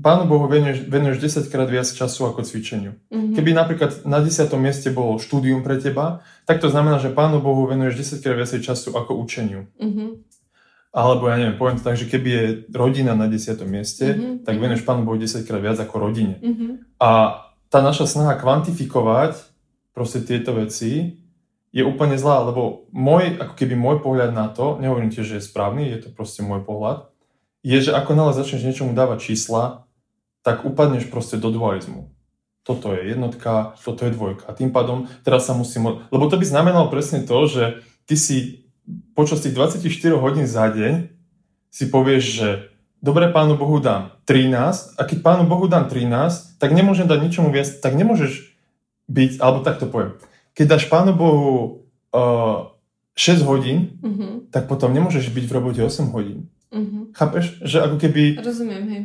[0.04, 2.98] Pánu Bohu venuješ, venuješ 10 krát viac času ako cvičeniu.
[3.08, 3.34] Mm-hmm.
[3.36, 4.48] Keby napríklad na 10.
[4.60, 8.52] mieste bolo štúdium pre teba, tak to znamená, že Pánu Bohu venuješ 10 krát viac
[8.52, 9.68] času ako učeniu.
[9.80, 10.10] Mm-hmm.
[10.98, 13.60] Alebo ja neviem, poviem to tak, že keby je rodina na 10.
[13.70, 14.34] mieste, mm-hmm.
[14.48, 16.40] tak venuješ Pánu Bohu 10 krát viac ako rodine.
[16.42, 17.00] Mm-hmm.
[17.02, 19.40] A tá naša snaha kvantifikovať
[19.96, 21.24] proste tieto veci
[21.76, 25.48] je úplne zlá, lebo môj, ako keby môj pohľad na to, nehovorím tiež, že je
[25.48, 27.12] správny, je to proste môj pohľad,
[27.66, 29.87] je, že ako náhle začneš niečomu dávať čísla,
[30.42, 32.12] tak upadneš proste do dualizmu.
[32.64, 34.44] Toto je jednotka, toto je dvojka.
[34.48, 36.04] A tým pádom teraz sa musím...
[36.12, 38.68] Lebo to by znamenalo presne to, že ty si
[39.16, 39.84] počas tých 24
[40.20, 41.12] hodín za deň
[41.72, 42.48] si povieš, že
[43.00, 47.52] dobre pánu Bohu dám 13 a keď pánu Bohu dám 13, tak nemôžem dať ničomu
[47.56, 48.56] viac, tak nemôžeš
[49.08, 50.20] byť, alebo tak to poviem.
[50.52, 52.76] Keď dáš pánu Bohu uh,
[53.16, 54.52] 6 hodín, Mhm.
[54.52, 56.52] tak potom nemôžeš byť v robote 8 hodín.
[56.72, 57.16] Mhm.
[57.16, 57.64] Chápeš?
[57.64, 59.04] Že ako keby Rozumiem, hej.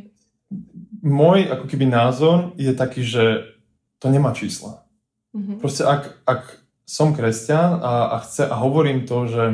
[1.02, 3.52] Môj ako keby názor je taký, že
[3.98, 4.86] to nemá čísla.
[5.34, 5.58] Mhm.
[5.58, 6.42] Proste ak, ak
[6.86, 9.44] som kresťan a, a, chce, a hovorím to, že,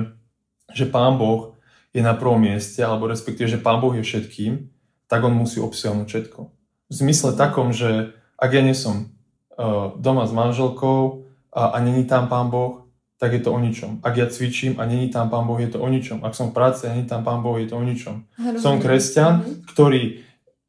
[0.74, 1.54] že Pán Boh
[1.94, 4.68] je na prvom mieste, alebo respektíve, že Pán Boh je všetkým,
[5.08, 6.40] tak on musí obsiahnuť všetko.
[6.88, 9.08] V zmysle takom, že ak ja nie som
[9.56, 12.84] uh, doma s manželkou a, a není tam Pán Boh,
[13.18, 13.98] tak je to o ničom.
[14.06, 16.22] Ak ja cvičím a není tam Pán Boh, je to o ničom.
[16.22, 18.22] Ak som v práci a není tam Pán Boh, je to o ničom.
[18.38, 19.52] Aha, Som kresťan, Mhm.
[19.74, 20.02] ktorý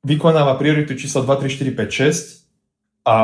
[0.04, 3.16] vykonáva prioritu číslo 2, 3, 4, 5, 6 a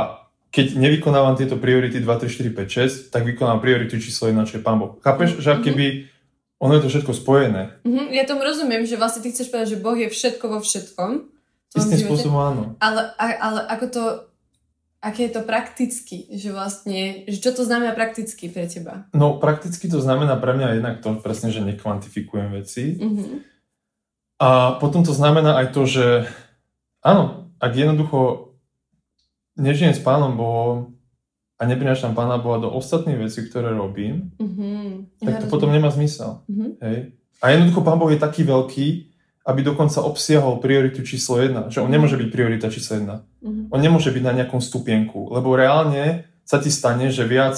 [0.52, 4.60] keď nevykonávam tieto priority 2, 3, 4, 5, 6, tak vykonávam prioritu číslo 1, čo
[4.60, 4.96] je Pán Boh.
[5.04, 5.64] Chápeš, že Mhm.
[5.64, 5.86] keby
[6.56, 7.62] ono je to všetko spojené.
[7.84, 11.12] Mhm, ja tomu rozumiem, že vlastne ty chceš povedať, že Boh je všetko vo všetkom.
[11.76, 12.64] Istým spôsobom áno.
[12.80, 14.04] Ale, ale ako to,
[15.04, 19.12] aké je to prakticky, že vlastne, že čo to znamená prakticky pre teba?
[19.12, 22.96] No prakticky to znamená pre mňa jednak to presne, že nekvantifikujem veci.
[22.96, 23.44] Mhm.
[24.40, 26.28] A potom to znamená aj to, že
[27.06, 27.24] áno,
[27.58, 28.52] ak jednoducho
[29.56, 30.98] nežijem s Pánom Bohom
[31.56, 35.22] a neprinášam Pána Boha do ostatných vecí, ktoré robím, Mhm.
[35.22, 35.54] tak Ja to rozumiem.
[35.54, 36.44] potom nemá zmysel.
[36.50, 36.68] Mhm.
[36.82, 36.98] Hej.
[37.40, 38.88] A jednoducho Pán Boh je taký veľký,
[39.46, 41.70] aby dokonca obsiahol prioritu číslo 1.
[41.70, 43.16] Že on nemôže byť priorita číslo 1.
[43.40, 43.70] Mhm.
[43.70, 47.56] On nemôže byť na nejakom stupienku, lebo reálne sa ti stane, že viac,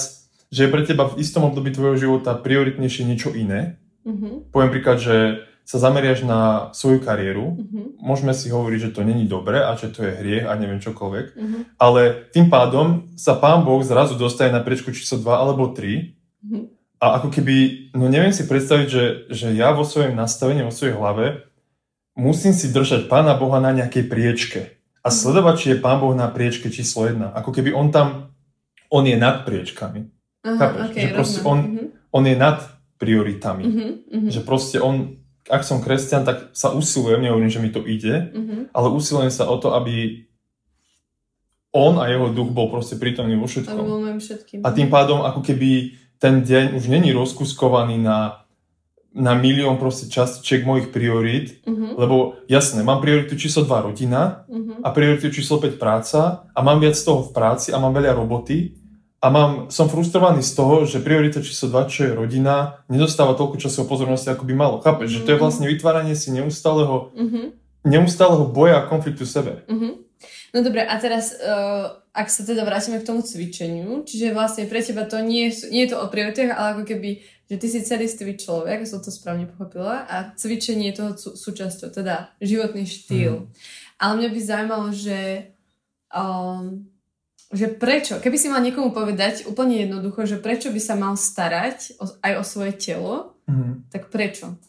[0.48, 3.80] že je pre teba v istom období tvojho života prioritnejšie niečo iné.
[4.04, 4.52] Mhm.
[4.52, 6.40] Poviem príklad, že sa zameriaš na
[6.72, 8.00] svoju kariéru, Mhm.
[8.00, 11.26] môžeme si hovoriť, že to není dobre a že to je hriech a neviem čokoľvek,
[11.36, 11.58] Mhm.
[11.76, 12.00] ale
[12.32, 16.60] tým pádom sa Pán Boh zrazu dostane na priečku číslo 2 alebo 3 Mhm.
[16.98, 17.56] a ako keby,
[17.92, 21.44] no neviem si predstaviť, že, že ja vo svojom nastavení, vo svojej hlave
[22.16, 24.60] musím si držať Pána Boha na nejakej priečke
[24.98, 27.28] a sledovať, či je Pán Boh na priečke číslo 1.
[27.30, 28.32] Ako keby on tam,
[28.88, 30.00] on je nad priečkami.
[30.40, 30.80] Aha, Chápeš?
[30.88, 31.84] okej, Že proste on- Mhm.
[32.08, 32.58] On je nad
[32.96, 33.62] prioritami.
[33.62, 33.88] Mhm.
[34.08, 34.28] Mhm.
[34.32, 35.17] Že proste on,
[35.48, 38.70] ak som kresťan, tak sa usilujem, nehovorím, že mi to ide, Mhm.
[38.70, 40.24] ale usilujem sa o to, aby
[41.70, 43.76] on a jeho duch bol proste prítomný vo Aby všetkom.
[43.78, 44.60] bol môjim všetkým.
[44.60, 45.70] A tým pádom ako keby
[46.16, 48.42] ten deň už není rozkuskovaný na,
[49.10, 51.96] na milión proste častičiek mojich priorít, Mhm.
[51.96, 54.80] lebo jasné, mám prioritu číslo 2 rodina Mhm.
[54.82, 58.72] a prioritu číslo 5 práca a mám viac toho v práci a mám veľa roboty
[59.18, 63.58] a mám, som frustrovaný z toho, že priorita číslo 2, čo je rodina, nedostáva toľko
[63.58, 64.76] času a pozornosti, ako by malo.
[64.78, 65.42] Chápeš, že to je Mhm.
[65.42, 67.40] vlastne vytváranie si neustáleho, Mhm.
[67.82, 69.66] neustáleho boja a konfliktu sebe.
[69.66, 70.06] Mhm.
[70.54, 74.80] No dobre, a teraz, uh, ak sa teda vrátime k tomu cvičeniu, čiže vlastne pre
[74.82, 77.10] teba to nie, nie je to o prioritách, ale ako keby,
[77.46, 81.92] že ty si celistvý človek, som to správne pochopila, a cvičenie je toho sú, súčasťou,
[81.92, 83.46] teda životný štýl.
[84.00, 85.18] Ale mňa by zaujímalo, že,
[86.10, 86.88] um,
[87.48, 91.96] že prečo, keby si mal niekomu povedať úplne jednoducho, že prečo by sa mal starať
[91.96, 93.88] o, aj o svoje telo, Mhm.
[93.88, 94.60] tak prečo?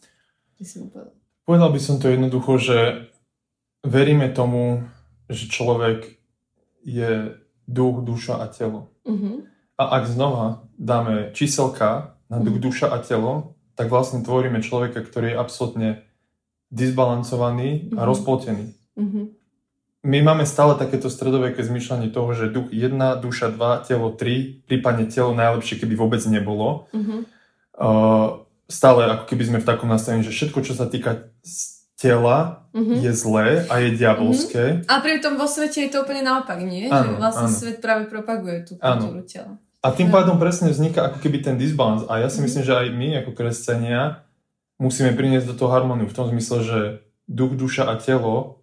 [0.56, 1.12] Ty si mu povedal.
[1.44, 2.78] Povedal by som to jednoducho, že
[3.82, 4.88] veríme tomu,
[5.28, 6.16] že človek
[6.80, 8.88] je duch, duša a telo.
[9.04, 9.44] Uh-huh.
[9.76, 12.64] A ak znova dáme číselka na duch, Mhm.
[12.64, 15.88] duša a telo, tak vlastne tvoríme človeka, ktorý je absolútne
[16.70, 18.08] disbalancovaný a Mhm.
[18.08, 18.66] rozpoltený.
[20.00, 25.04] My máme stále takéto stredoveké zmýšľanie toho, že duch 1, duša 2, telo 3, prípadne
[25.04, 26.88] telo najlepšie, keby vôbec nebolo.
[26.88, 27.20] Uh-huh.
[27.76, 28.28] Uh,
[28.64, 31.28] stále ako keby sme v takom nastavení, že všetko, čo sa týka
[31.94, 33.02] tela, Uh-huh.
[33.02, 34.86] je zlé a je diabolské.
[34.86, 36.86] A pritom vo svete je to úplne naopak, nie?
[36.86, 37.58] Áno, že vlastne áno.
[37.58, 39.10] svet práve propaguje tú Áno.
[39.10, 39.58] kultúru tela.
[39.82, 40.14] A tým Áno.
[40.14, 42.06] pádom presne vzniká ako keby ten disbalans.
[42.06, 42.44] A ja si Mhm.
[42.46, 44.22] myslím, že aj my ako kresťania
[44.78, 46.78] musíme priniesť do toho harmóniu v tom zmysle, že
[47.26, 48.59] duch, duša a telo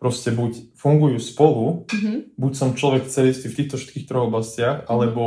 [0.00, 2.24] proste buď fungujú spolu, Uh-huh.
[2.40, 4.86] buď som človek celistvý v týchto všetkých troch oblastiach, Mhm.
[4.88, 5.24] alebo,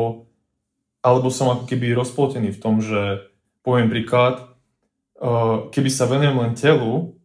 [1.05, 3.21] alebo som ako keby rozpoltený v tom, že
[3.61, 4.49] poviem príklad,
[5.21, 7.15] uh, keby sa venujem len telu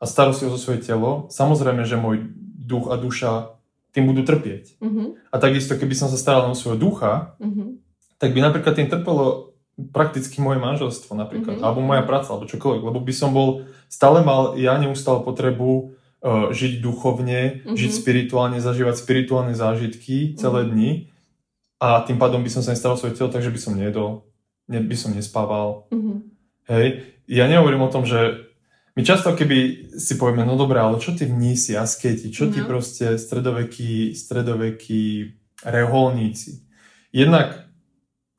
[0.00, 2.24] a starosti o svoje telo, samozrejme, že môj
[2.66, 3.54] duch a duša
[3.92, 4.80] tým budú trpieť.
[4.80, 5.16] Uh-huh.
[5.28, 7.76] A takisto, keby som sa staral o svojho ducha, Uh-huh.
[8.16, 9.52] tak by napríklad tým trpelo
[9.92, 11.64] prakticky moje manželstvo napríklad, Mhm.
[11.64, 16.50] alebo moja práca, alebo čokoľvek, lebo by som bol, stále mal ja neustále potrebu uh,
[16.50, 17.76] žiť duchovne, Mhm.
[17.76, 20.70] žiť spirituálne, zažívať spirituálne zážitky celé Mhm.
[20.70, 20.90] dni
[21.78, 24.26] a tým pádom by som sa nestaral svoje telo, takže by som nejedol,
[24.66, 25.86] ne, by som nespával.
[25.94, 26.26] Uh-huh.
[26.66, 28.50] Hej, ja nehovorím o tom, že
[28.98, 32.66] my často keby si povieme, no dobré, ale čo tí mnísi, asketi, čo No.
[32.66, 36.66] proste stredovekí, stredovekí reholníci.
[37.14, 37.70] Jednak,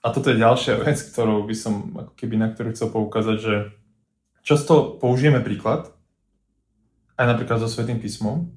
[0.04, 3.56] a toto je ďalšia vec, ktorou by som, ako keby na ktorú chcel poukázať, že
[4.44, 5.96] často použijeme príklad,
[7.20, 8.48] aj napríklad so Svetým písmom,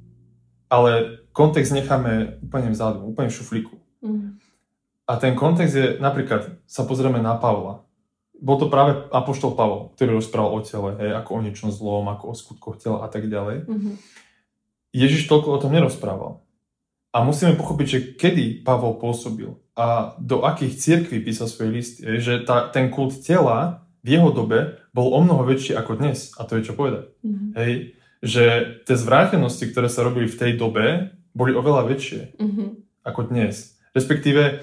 [0.70, 3.74] ale kontext necháme úplne vzadu, úplne v šuflíku.
[3.74, 4.38] Uh-huh.
[5.10, 7.82] A ten kontext je, napríklad, sa pozrieme na Pavla.
[8.42, 12.24] bol to práve Apoštol Pavol, ktorý rozprával o tele, hej, ako o niečom zlom, ako
[12.30, 13.70] o skutkoch tela a tak ďalej.
[13.70, 13.94] Mm-hmm.
[14.90, 16.42] Ježiš toľko o tom nerozprával.
[17.14, 22.00] A musíme pochopiť, že kedy Pavol pôsobil a do akých cirkví písal svoje listy.
[22.18, 26.34] Že tá, ten kult tela v jeho dobe bol o mnoho väčší ako dnes.
[26.36, 27.12] A to je čo povedať.
[27.22, 27.50] Mm-hmm.
[27.56, 27.72] Hej,
[28.22, 32.68] že tie zvrátenosti, ktoré sa robili v tej dobe, boli oveľa väčšie mm-hmm.
[33.02, 33.74] ako dnes.
[33.92, 34.62] Respektíve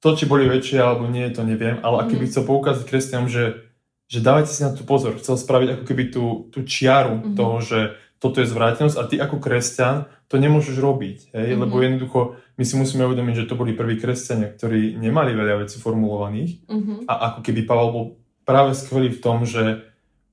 [0.00, 2.30] to, či boli väčšie alebo nie, to neviem, ale aký by mhm.
[2.32, 3.68] chcel poukázať kresťanom, že,
[4.08, 5.18] že dávajte si na to pozor.
[5.20, 7.36] Chcel spraviť ako keby tú, tú čiaru mm-hmm.
[7.36, 7.78] toho, že
[8.20, 11.18] toto je zvrátenosť a ty ako kresťan to nemôžeš robiť.
[11.34, 11.48] Hej?
[11.52, 11.62] Mm-hmm.
[11.66, 12.20] Lebo jednoducho
[12.60, 16.98] my si musíme uvedomiť, že to boli prví kresťania, ktorí nemali veľa vecí formulovaných mm-hmm.
[17.08, 18.06] a ako keby Pavel bol
[18.44, 19.84] práve skvelý v tom, že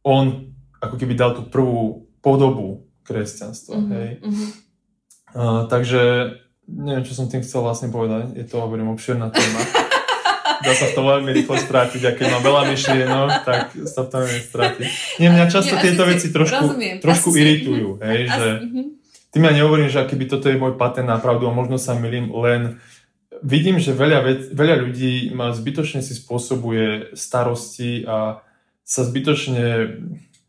[0.04, 3.74] on ako keby dal tú prvú podobu kresťanstva.
[3.78, 3.94] Mm-hmm.
[3.96, 4.10] Hej?
[4.24, 4.50] Mm-hmm.
[5.38, 6.02] Uh, takže
[6.68, 8.36] neviem, čo som tým chcel vlastne povedať.
[8.36, 9.62] Je to, hovorím, obširná téma.
[10.66, 12.02] Dá sa v tom veľmi rýchlo strátiť.
[12.04, 14.88] A keď mám veľa myšlienok, tak sa v tom neviem strátiť.
[15.22, 18.02] Nie, mňa často ja, tieto veci trošku, rozumiem, trošku iritujú.
[18.02, 18.86] Hej, asi, že, uh-huh.
[19.28, 22.34] Tým ja nehovorím, že akýby toto je môj patent na pravdu a možno sa milím,
[22.34, 22.82] len
[23.44, 28.42] vidím, že veľa, vec, veľa ľudí ma zbytočne si spôsobuje starosti a
[28.88, 29.64] sa zbytočne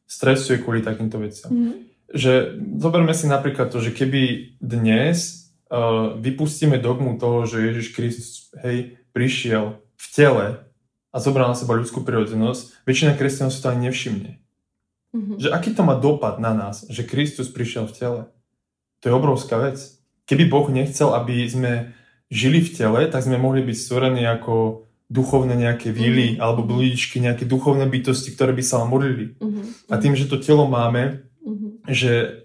[0.08, 1.52] stresuje kvôli takýmto veciam.
[1.52, 1.86] Mm.
[2.08, 2.32] Že
[2.80, 8.96] zoberme si napríklad to, že keby dnes uh, vypustíme dogmu toho, že Ježiš Kristus hej,
[9.12, 10.46] prišiel v tele
[11.12, 14.30] a zobral na seba ľudskú prirodzenosť, väčšina kresťanov si to ani nevšimne.
[15.12, 15.36] Mm-hmm.
[15.40, 18.22] Že aký to má dopad na nás, že Kristus prišiel v tele?
[19.04, 19.80] To je obrovská vec.
[20.28, 21.96] Keby Boh nechcel, aby sme
[22.28, 26.44] žili v tele, tak sme mohli byť stvorení ako duchovné nejaké víly mm-hmm.
[26.44, 29.40] alebo blúdičky, nejaké duchovné bytosti, ktoré by sa modlili.
[29.40, 29.64] Mm-hmm.
[29.88, 31.88] A tým, že to telo máme, mm-hmm.
[31.88, 32.44] že,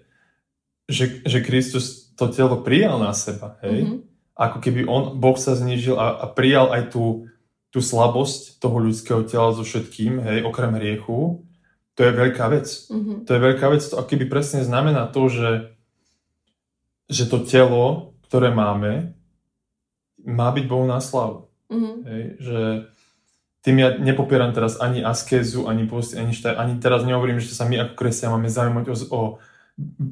[0.88, 3.84] že, že Kristus to telo prijal na seba, hej?
[3.84, 4.00] Mm-hmm.
[4.34, 7.30] Ako keby on, Boh sa znížil a, a prijal aj tú,
[7.70, 11.44] tú slabosť toho ľudského tela so všetkým, hej, okrem hriechu.
[11.94, 12.66] To je veľká vec.
[12.90, 13.28] Mm-hmm.
[13.28, 15.50] To je veľká vec, to keby presne znamená to, že,
[17.12, 19.14] že to telo, ktoré máme,
[20.24, 21.52] má byť Bohu na slavu.
[21.74, 21.94] Mm-hmm.
[22.06, 22.58] Hej, že
[23.66, 27.66] tým ja nepopieram teraz ani askézu, ani post, ani, šta, ani teraz nehovorím, že sa
[27.66, 29.20] my ako kresťania máme zaujímať o, o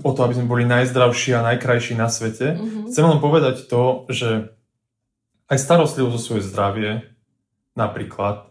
[0.02, 2.58] o to, aby sme boli najzdravší a najkrajší na svete.
[2.58, 2.90] Mm-hmm.
[2.90, 4.50] Chcem len povedať to, že
[5.46, 6.90] aj starostlivosť o svoje zdravie
[7.78, 8.50] napríklad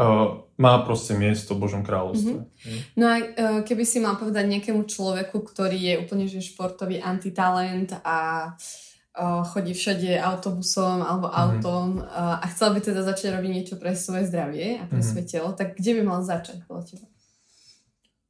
[0.00, 2.48] uh, má proste miesto v Božom kráľovstve.
[2.48, 2.78] Mm-hmm.
[2.96, 3.24] No a uh,
[3.60, 8.87] keby si mal povedať nejakému človeku, ktorý je úplne že športový antitalent a uh,
[9.18, 11.42] chodí všade autobusom alebo mm-hmm.
[11.42, 15.08] autom uh, a chcel by teda začať robiť niečo pre svoje zdravie a pre mm-hmm.
[15.10, 17.06] svoje telo, tak kde by mal začať podľa teba?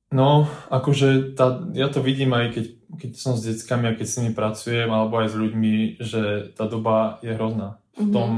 [0.08, 2.64] No, akože tá, ja to vidím aj keď,
[2.96, 6.22] keď som s deckami a keď s nimi pracujem, alebo aj s ľuďmi, že
[6.56, 7.76] tá doba je hrozná.
[7.92, 8.14] V mm-hmm.
[8.16, 8.30] tom,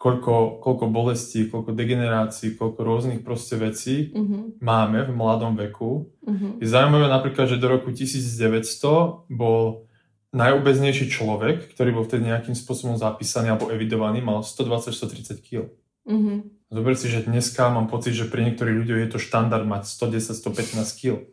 [0.00, 4.64] koľko, koľko bolestí, koľko degenerácií, koľko rôznych proste vecí mm-hmm.
[4.64, 6.08] máme v mladom veku.
[6.24, 6.64] Mm-hmm.
[6.64, 9.89] Je zaujímavé napríklad, že do roku 1900 bol
[10.30, 15.66] najobeznejší človek, ktorý bol vtedy nejakým spôsobom zapísaný alebo evidovaný, mal 120-130 kg.
[16.06, 16.38] Mm-hmm.
[16.70, 21.00] Zober si, že dneska mám pocit, že pre niektorých ľudí je to štandard mať 110-115
[21.02, 21.26] kg.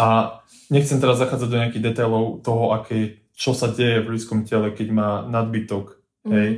[0.00, 0.40] A
[0.72, 4.88] nechcem teraz zachádzať do nejakých detailov toho, aké, čo sa deje v ľudskom tele, keď
[4.88, 6.32] má nadbytok, mm.
[6.32, 6.50] hej,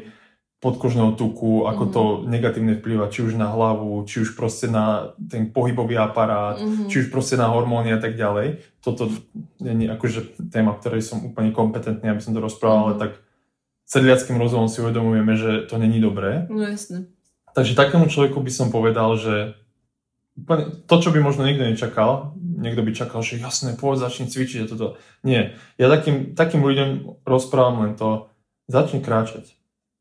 [0.62, 1.90] podkožného tuku, ako mm.
[1.90, 6.86] to negatívne vplyva či už na hlavu, či už proste na ten pohybový aparát, mm.
[6.86, 8.62] či už proste na hormóny a tak ďalej.
[8.78, 9.10] Toto
[9.58, 10.20] nie je akože
[10.54, 12.86] téma, ktorej som úplne kompetentný, aby som to rozprával, mm.
[12.86, 13.12] ale tak
[13.90, 16.46] sedliackým rozumom si uvedomujeme, že to není dobré.
[16.46, 17.10] No jasne.
[17.58, 19.58] Takže takému človeku by som povedal, že
[20.88, 24.70] to, čo by možno nikto nečakal, niekto by čakal, že jasné, poď začni cvičiť a
[24.70, 24.86] toto.
[25.20, 25.58] Nie.
[25.76, 28.32] Ja takým, takým ľuďom rozprávam len to,
[28.70, 29.52] začni kráčať,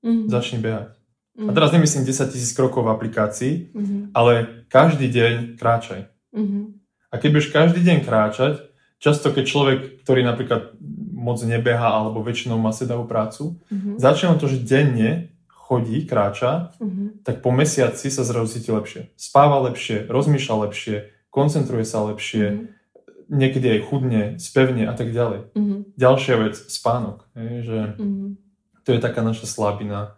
[0.04, 0.28] mm-hmm.
[0.30, 0.98] začni behať.
[1.32, 1.48] Mm-hmm.
[1.48, 4.02] A teraz nemyslím 10 tisíc krokov v aplikácii, mm-hmm.
[4.12, 6.12] ale každý deň kráčaj.
[6.36, 6.64] Mm-hmm.
[7.12, 8.54] A keď budeš každý deň kráčať,
[9.02, 10.76] často keď človek, ktorý napríklad
[11.12, 13.96] moc nebeha alebo väčšinou má sedavú prácu, mm-hmm.
[14.02, 15.32] začne to, že denne
[15.72, 17.24] chodí, kráča, mm-hmm.
[17.24, 19.16] tak po mesiaci sa zrazu cíti lepšie.
[19.16, 20.96] Spáva lepšie, rozmýšľa lepšie,
[21.32, 23.32] koncentruje sa lepšie, mm-hmm.
[23.32, 25.56] niekedy aj chudne, spevne a tak ďalej.
[25.56, 25.80] Mm-hmm.
[25.96, 27.24] Ďalšia vec, spánok.
[27.40, 28.51] Je, že mm-hmm.
[28.86, 30.18] To je taká naša slabina.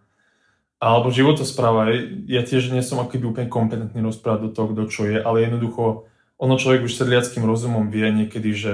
[0.84, 1.96] Alebo životospráva.
[2.28, 6.12] Ja tiež nie som akýby úplne kompetentný rozprávať do toho, kto čo je, ale jednoducho
[6.36, 8.74] ono človek už sedliackým rozumom vie niekedy, že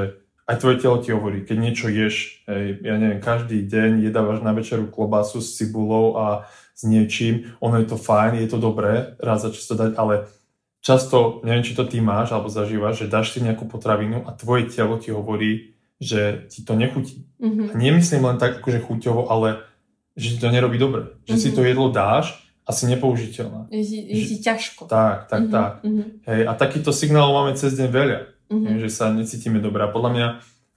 [0.50, 4.50] aj tvoje telo ti hovorí, keď niečo ješ, hej, ja neviem, každý deň jedávaš na
[4.50, 9.46] večeru klobásu s cibulou a s niečím, ono je to fajn, je to dobré, raz
[9.46, 10.26] za často dať, ale
[10.82, 14.66] často, neviem, či to ty máš alebo zažívaš, že dáš si nejakú potravinu a tvoje
[14.74, 17.30] telo ti hovorí, že ti to nechutí.
[17.38, 17.68] Mm-hmm.
[17.70, 19.69] A nemyslím len tak akože chuťovo, ale
[20.20, 21.16] že ti to nerobí dobre.
[21.24, 21.40] Že mm-hmm.
[21.40, 22.36] si to jedlo dáš
[22.68, 23.72] a asi nepoužiteľná.
[23.72, 24.86] Je, je ti ťažko.
[24.86, 25.72] Tak, tak, uh-huh, tak.
[25.82, 26.06] Uh-huh.
[26.28, 28.20] Hej, a takýchto signálov máme cez deň veľa,
[28.52, 28.78] uh-huh.
[28.84, 29.82] že sa necítime dobre.
[29.82, 30.28] A podľa mňa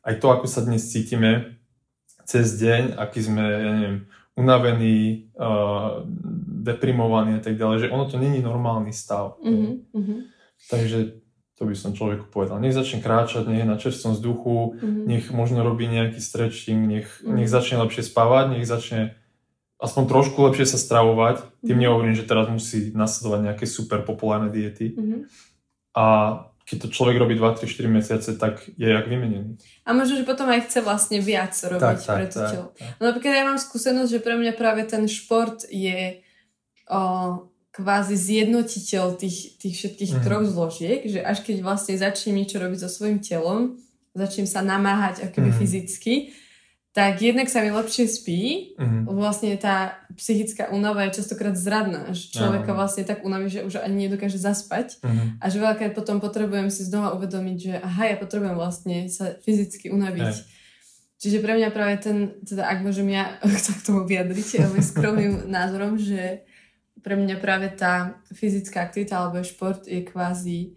[0.09, 1.61] aj to, ako sa dnes cítime
[2.25, 3.99] cez deň, aký sme, ja neviem,
[4.33, 6.01] unavení, uh,
[6.65, 9.37] deprimovaní a tak ďalej, že ono to není normálny stav.
[9.45, 9.85] Uh-huh.
[10.71, 11.21] Takže
[11.63, 12.59] to by som človeku povedal.
[12.59, 15.05] Nech začne kráčať, nech je na čerstvom vzduchu, mm-hmm.
[15.07, 17.39] nech možno robí nejaký stretching, nech, mm-hmm.
[17.39, 19.15] nech začne lepšie spávať, nech začne
[19.83, 21.43] aspoň trošku lepšie sa stravovať.
[21.43, 21.83] Tým mm-hmm.
[21.83, 24.95] nehovorím, že teraz musí nasledovať nejaké super populárne diety.
[24.95, 25.21] Mm-hmm.
[25.99, 26.05] A
[26.63, 29.59] keď to človek robí 2, 3, 4 mesiace, tak je jak vymenený.
[29.83, 32.67] A možno, že potom aj chce vlastne viac robiť tak, tak, pre to telo.
[33.03, 36.23] No napríklad ja mám skúsenosť, že pre mňa práve ten šport je
[36.87, 37.03] o,
[37.75, 40.23] kvázi zjednotiteľ tých, tých všetkých mm.
[40.23, 43.83] troch zložiek, že až keď vlastne začnem niečo robiť so svojím telom,
[44.15, 45.59] začnem sa namáhať akoby mm.
[45.59, 46.15] fyzicky,
[46.93, 48.41] tak jednak sa mi lepšie spí,
[48.77, 49.09] mm-hmm.
[49.17, 54.09] vlastne tá psychická únava je častokrát zradná, že človeka vlastne tak unaví, že už ani
[54.09, 55.41] nedokáže zaspať mm-hmm.
[55.41, 59.89] a že veľakrát potom potrebujem si znova uvedomiť, že aha, ja potrebujem vlastne sa fyzicky
[59.89, 60.37] unaviť.
[60.37, 60.61] Hey.
[61.17, 65.47] Čiže pre mňa práve ten, teda ak môžem ja sa k tomu vyjadriť, ale skromným
[65.57, 66.45] názorom, že
[67.01, 70.77] pre mňa práve tá fyzická aktivita alebo šport je kvázi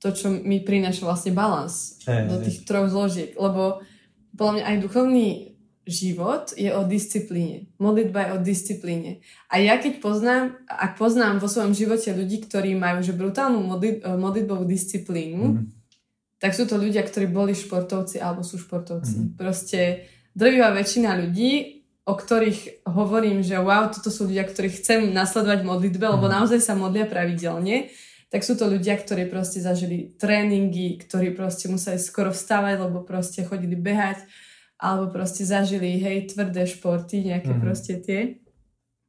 [0.00, 3.84] to, čo mi prináša vlastne balans hey, do tých troch zložiek, lebo
[4.32, 5.49] podľa mňa aj duchovný
[5.88, 7.66] život je o disciplíne.
[7.80, 9.24] Modlitba je o disciplíne.
[9.48, 14.04] A ja keď poznám, ak poznám vo svojom živote ľudí, ktorí majú že brutálnu modlit,
[14.04, 15.62] eh, modlitbovú disciplínu, mm.
[16.38, 19.16] tak sú to ľudia, ktorí boli športovci alebo sú športovci.
[19.16, 19.28] Mm.
[19.40, 25.64] Proste drvivá väčšina ľudí, o ktorých hovorím, že wow, toto sú ľudia, ktorí chcem nasledovať
[25.64, 26.12] modlitbe, mm.
[26.16, 26.32] lebo mhm.
[26.40, 27.88] naozaj sa modlia pravidelne,
[28.30, 33.42] tak sú to ľudia, ktorí proste zažili tréningy, ktorí proste museli skoro vstávať, lebo proste
[33.42, 34.22] chodili behať,
[34.80, 37.64] alebo proste zažili, hej, tvrdé športy, nejaké mm-hmm.
[37.64, 38.40] proste tie.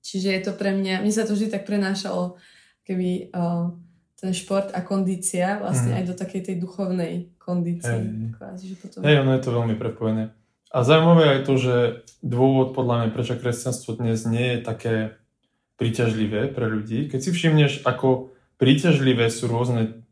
[0.04, 2.36] Čiže je to pre mňa, mne sa to vždy tak prenášalo,
[2.84, 3.72] keby uh,
[4.20, 5.98] ten šport a kondícia vlastne mm.
[5.98, 7.98] aj do takej tej duchovnej kondície.
[8.36, 9.00] Kvázi, že potom...
[9.02, 10.36] hej, ono je to veľmi prepojené.
[10.72, 11.76] A zaujímavé je to, že
[12.24, 14.96] dôvod podľa mňa, prečo kresťanstvo dnes nie je také
[15.76, 17.10] príťažlivé pre ľudí.
[17.10, 20.06] Keď si všimneš, ako príťažlivé sú rôzne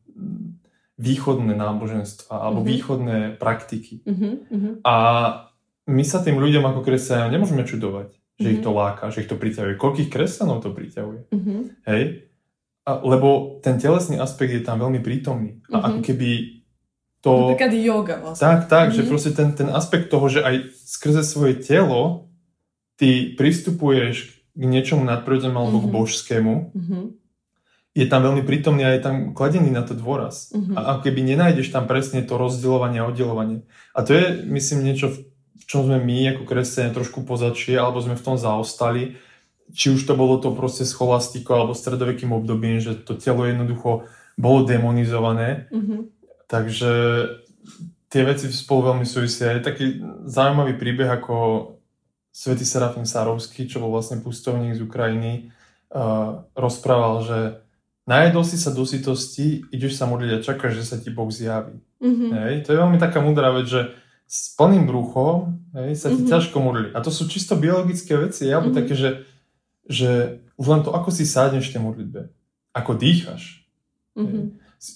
[1.00, 2.74] východné náboženstva alebo mm-hmm.
[2.76, 4.04] východné praktiky.
[4.04, 4.84] Mm-hmm.
[4.84, 4.96] A
[5.90, 8.54] my sa tým ľuďom ako kresťania nemôžeme čudovať, že mm-hmm.
[8.54, 9.82] ich to láka, že ich to priťahuje.
[9.82, 11.34] Koľkých kresťanov to priťahuje?
[11.34, 11.60] Mm-hmm.
[11.90, 12.30] Hej?
[12.86, 15.60] A, lebo ten telesný aspekt je tam veľmi prítomný.
[15.68, 15.88] A mm-hmm.
[15.90, 16.30] ako keby
[17.20, 17.32] to...
[17.52, 18.44] Napríklad yoga vlastne.
[18.48, 18.96] Tak, tak, mm-hmm.
[18.96, 19.10] že mhm.
[19.12, 20.56] proste ten, ten aspekt toho, že aj
[20.88, 22.32] skrze svoje telo
[22.96, 25.88] ty pristupuješ k niečomu nadprirodzenému alebo mm-hmm.
[25.88, 25.98] k mhm.
[26.00, 27.04] božskému, mm-hmm.
[27.96, 30.52] je tam veľmi prítomný a je tam kladený na to dôraz.
[30.52, 30.76] Mm-hmm.
[30.76, 33.68] A ako keby nenájdeš tam presne to rozdeľovanie a oddelovanie.
[33.96, 35.29] A to je, myslím, niečo, v
[35.70, 39.22] čom sme my ako kresťania trošku pozačie, alebo sme v tom zaostali.
[39.70, 44.66] Či už to bolo to proste scholastikou alebo stredovekým obdobím, že to telo jednoducho bolo
[44.66, 45.70] demonizované.
[45.70, 46.00] Mm-hmm.
[46.50, 46.92] Takže
[48.10, 49.54] tie veci spolu veľmi súvisia.
[49.54, 49.86] Je taký
[50.26, 51.78] zaujímavý príbeh, ako
[52.34, 55.54] svätý Serafim Sárovský, čo bol vlastne pustovník z Ukrajiny,
[55.94, 57.40] uh, rozprával, že
[58.10, 61.78] najedol si sa do sitosti, ideš sa modliť a čakáš, že sa ti Boh zjaví.
[62.02, 62.30] Mm-hmm.
[62.34, 62.54] Hej?
[62.66, 63.94] To je veľmi taká múdra vec, že
[64.30, 66.30] s plným bruchom hej, sa ti mm-hmm.
[66.30, 66.94] ťažko modli.
[66.94, 68.78] A to sú čisto biologické veci, alebo mm-hmm.
[68.78, 69.10] také, že,
[69.90, 70.10] že
[70.54, 72.30] už len to, ako si sádneš tej modlitbe,
[72.78, 73.66] ako dýchaš.
[74.14, 74.46] Mm-hmm.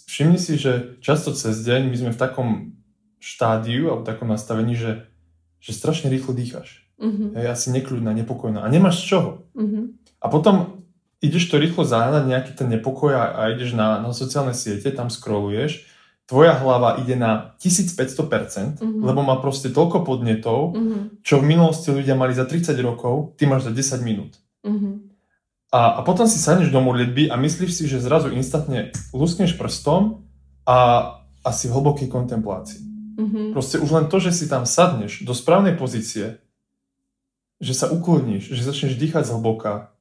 [0.05, 2.49] Všimni si, že často cez deň my sme v takom
[3.17, 5.09] štádiu alebo takom nastavení, že,
[5.57, 6.85] že strašne rýchlo dýchaš.
[7.01, 7.33] Mm-hmm.
[7.33, 8.61] Hej, asi nekľudná, nepokojná.
[8.61, 9.49] A nemáš z čoho.
[9.57, 9.83] Mm-hmm.
[10.21, 10.85] A potom
[11.25, 15.09] ideš to rýchlo zahnať, nejaký ten nepokoj a, a ideš na, na sociálne siete, tam
[15.09, 15.89] scrolluješ
[16.33, 19.05] tvoja hlava ide na 1500%, mm-hmm.
[19.05, 21.21] lebo má proste toľko podnetov, mm-hmm.
[21.21, 24.41] čo v minulosti ľudia mali za 30 rokov, ty máš za 10 minút.
[24.65, 25.13] Mm-hmm.
[25.69, 30.25] A, a potom si sadneš do modlitby a myslíš si, že zrazu instantne luskneš prstom
[30.65, 30.77] a
[31.45, 32.81] asi v hlbokej kontemplácii.
[33.13, 33.47] Mm-hmm.
[33.53, 36.41] Proste už len to, že si tam sadneš do správnej pozície,
[37.61, 39.92] že sa uklodníš, že začneš dýchať zhlboka,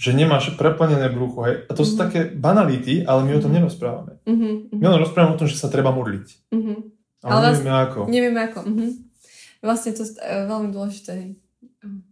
[0.00, 1.44] že nemáš preplnené brucho.
[1.44, 1.68] Hej?
[1.68, 1.90] A to mm-hmm.
[1.92, 2.00] sú mhm.
[2.00, 3.56] také banality, ale my o tom mhm.
[3.60, 4.12] nerozprávame.
[4.24, 4.80] Mm-hmm.
[4.80, 6.26] My len rozprávame o tom, že sa treba modliť.
[6.56, 6.78] Mm-hmm.
[7.20, 8.00] Ale, ale nevieme ako.
[8.08, 8.60] Nevieme ako.
[8.64, 8.90] Mm-hmm.
[9.60, 10.16] Vlastne to je
[10.48, 11.36] veľmi dôležité.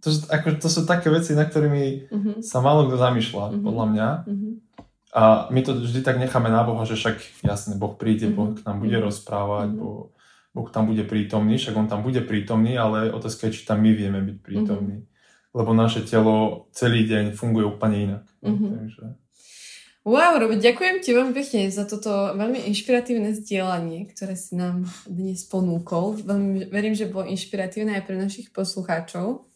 [0.05, 2.37] To, sú, ako, to sú také veci, na ktorými mm-hmm.
[2.45, 3.65] sa málo kto zamýšľa, mm-hmm.
[3.65, 4.09] podľa mňa.
[4.29, 4.53] Mm-hmm.
[5.17, 8.37] A my to vždy tak necháme na Boha, že však jasne, Boh príde, mm-hmm.
[8.37, 9.09] Boh k nám bude mm-hmm.
[9.09, 9.81] rozprávať, mm-hmm.
[9.81, 10.13] boh,
[10.53, 13.97] boh tam bude prítomný, však On tam bude prítomný, ale otázka je, či tam my
[13.97, 15.01] vieme byť prítomní.
[15.01, 15.17] Mm-hmm
[15.59, 18.25] lebo naše telo celý deň funguje úplne inak.
[18.47, 18.71] Mm-hmm.
[18.79, 19.05] Takže...
[20.07, 25.43] Wow, Robo, ďakujem ti veľmi pekne za toto veľmi inšpiratívne zdieľanie, ktoré si nám dnes
[25.51, 26.23] ponúkol.
[26.23, 29.51] Veľmi verím, že bolo inšpiratívne aj pre našich poslucháčov.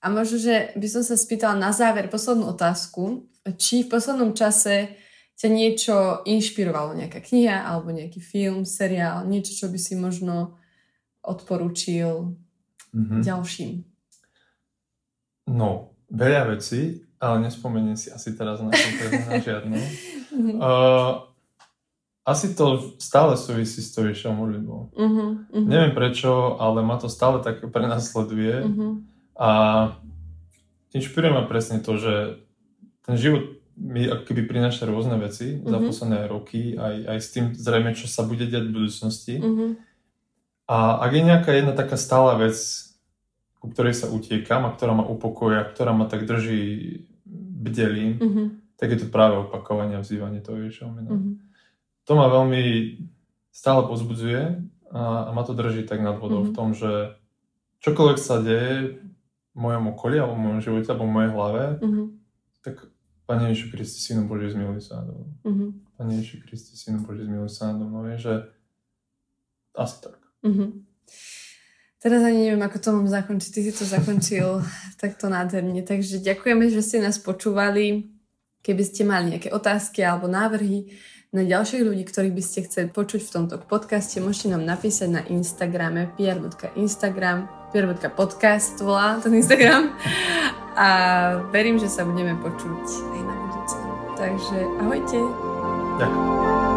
[0.00, 3.28] A možno, že by som sa spýtala na záver poslednú otázku,
[3.58, 4.96] či v poslednom čase
[5.36, 10.56] ťa niečo inšpirovalo, nejaká kniha alebo nejaký film, seriál, niečo, čo by si možno
[11.20, 12.38] odporúčil
[12.94, 13.20] mm-hmm.
[13.20, 13.89] ďalším?
[15.50, 19.74] No, veľa vecí, ale nespomeniem si asi teraz na, na žiadnu.
[19.74, 20.56] mm-hmm.
[20.62, 21.30] uh,
[22.30, 24.80] asi to stále súvisí s tou vyššou modlitbou.
[24.94, 25.66] Uh-huh, uh-huh.
[25.66, 28.62] Neviem prečo, ale ma to stále tak prenasleduje.
[28.62, 29.02] Uh-huh.
[29.40, 29.50] A
[30.94, 32.44] inšpiruje ma presne to, že
[33.02, 35.66] ten život mi keby prináša rôzne veci uh-huh.
[35.66, 39.34] za posledné roky, aj, aj s tým zrejme, čo sa bude diať v budúcnosti.
[39.40, 39.80] Uh-huh.
[40.70, 42.54] A ak je nejaká jedna taká stála vec,
[43.60, 47.04] ku ktorej sa utiekam a ktorá ma upokoja, ktorá ma tak drží
[47.60, 48.46] bdelým, uh-huh.
[48.80, 51.12] tak je to práve opakovanie a vzývanie toho Ježišovho mena.
[51.12, 51.36] Uh-huh.
[52.08, 52.62] To ma veľmi
[53.52, 54.64] stále pozbudzuje
[54.96, 56.50] a, a ma to drží tak nad vodou uh-huh.
[56.50, 57.20] v tom, že
[57.84, 58.96] čokoľvek sa deje
[59.52, 62.06] v mojom okolí alebo v mojom živote alebo v mojej hlave, uh-huh.
[62.64, 62.74] tak
[63.30, 65.30] Pane Ježišu Kristi, Synu Boží, zmiluj sa nado mnou.
[65.46, 65.70] Uh-huh.
[65.94, 68.02] Pane Ježišu Kristi, Synu Boží, zmiluj sa nado mnou.
[68.10, 68.34] Je, že
[69.78, 70.18] asi tak.
[70.42, 70.82] Uh-huh.
[72.00, 73.50] Teraz ani neviem, ako to mám zakončiť.
[73.52, 74.64] Ty si to zakončil
[75.02, 75.84] takto nádherne.
[75.84, 78.08] Takže ďakujeme, že ste nás počúvali.
[78.60, 80.92] Keby ste mali nejaké otázky alebo návrhy
[81.30, 85.22] na ďalších ľudí, ktorých by ste chceli počuť v tomto podcaste, môžete nám napísať na
[85.30, 89.94] Instagrame pier.instagram pier.podcast volá ten Instagram
[90.74, 90.88] a
[91.54, 92.82] verím, že sa budeme počuť
[93.14, 93.76] aj na budúce.
[94.18, 95.18] Takže ahojte.
[96.02, 96.69] Ďakujem.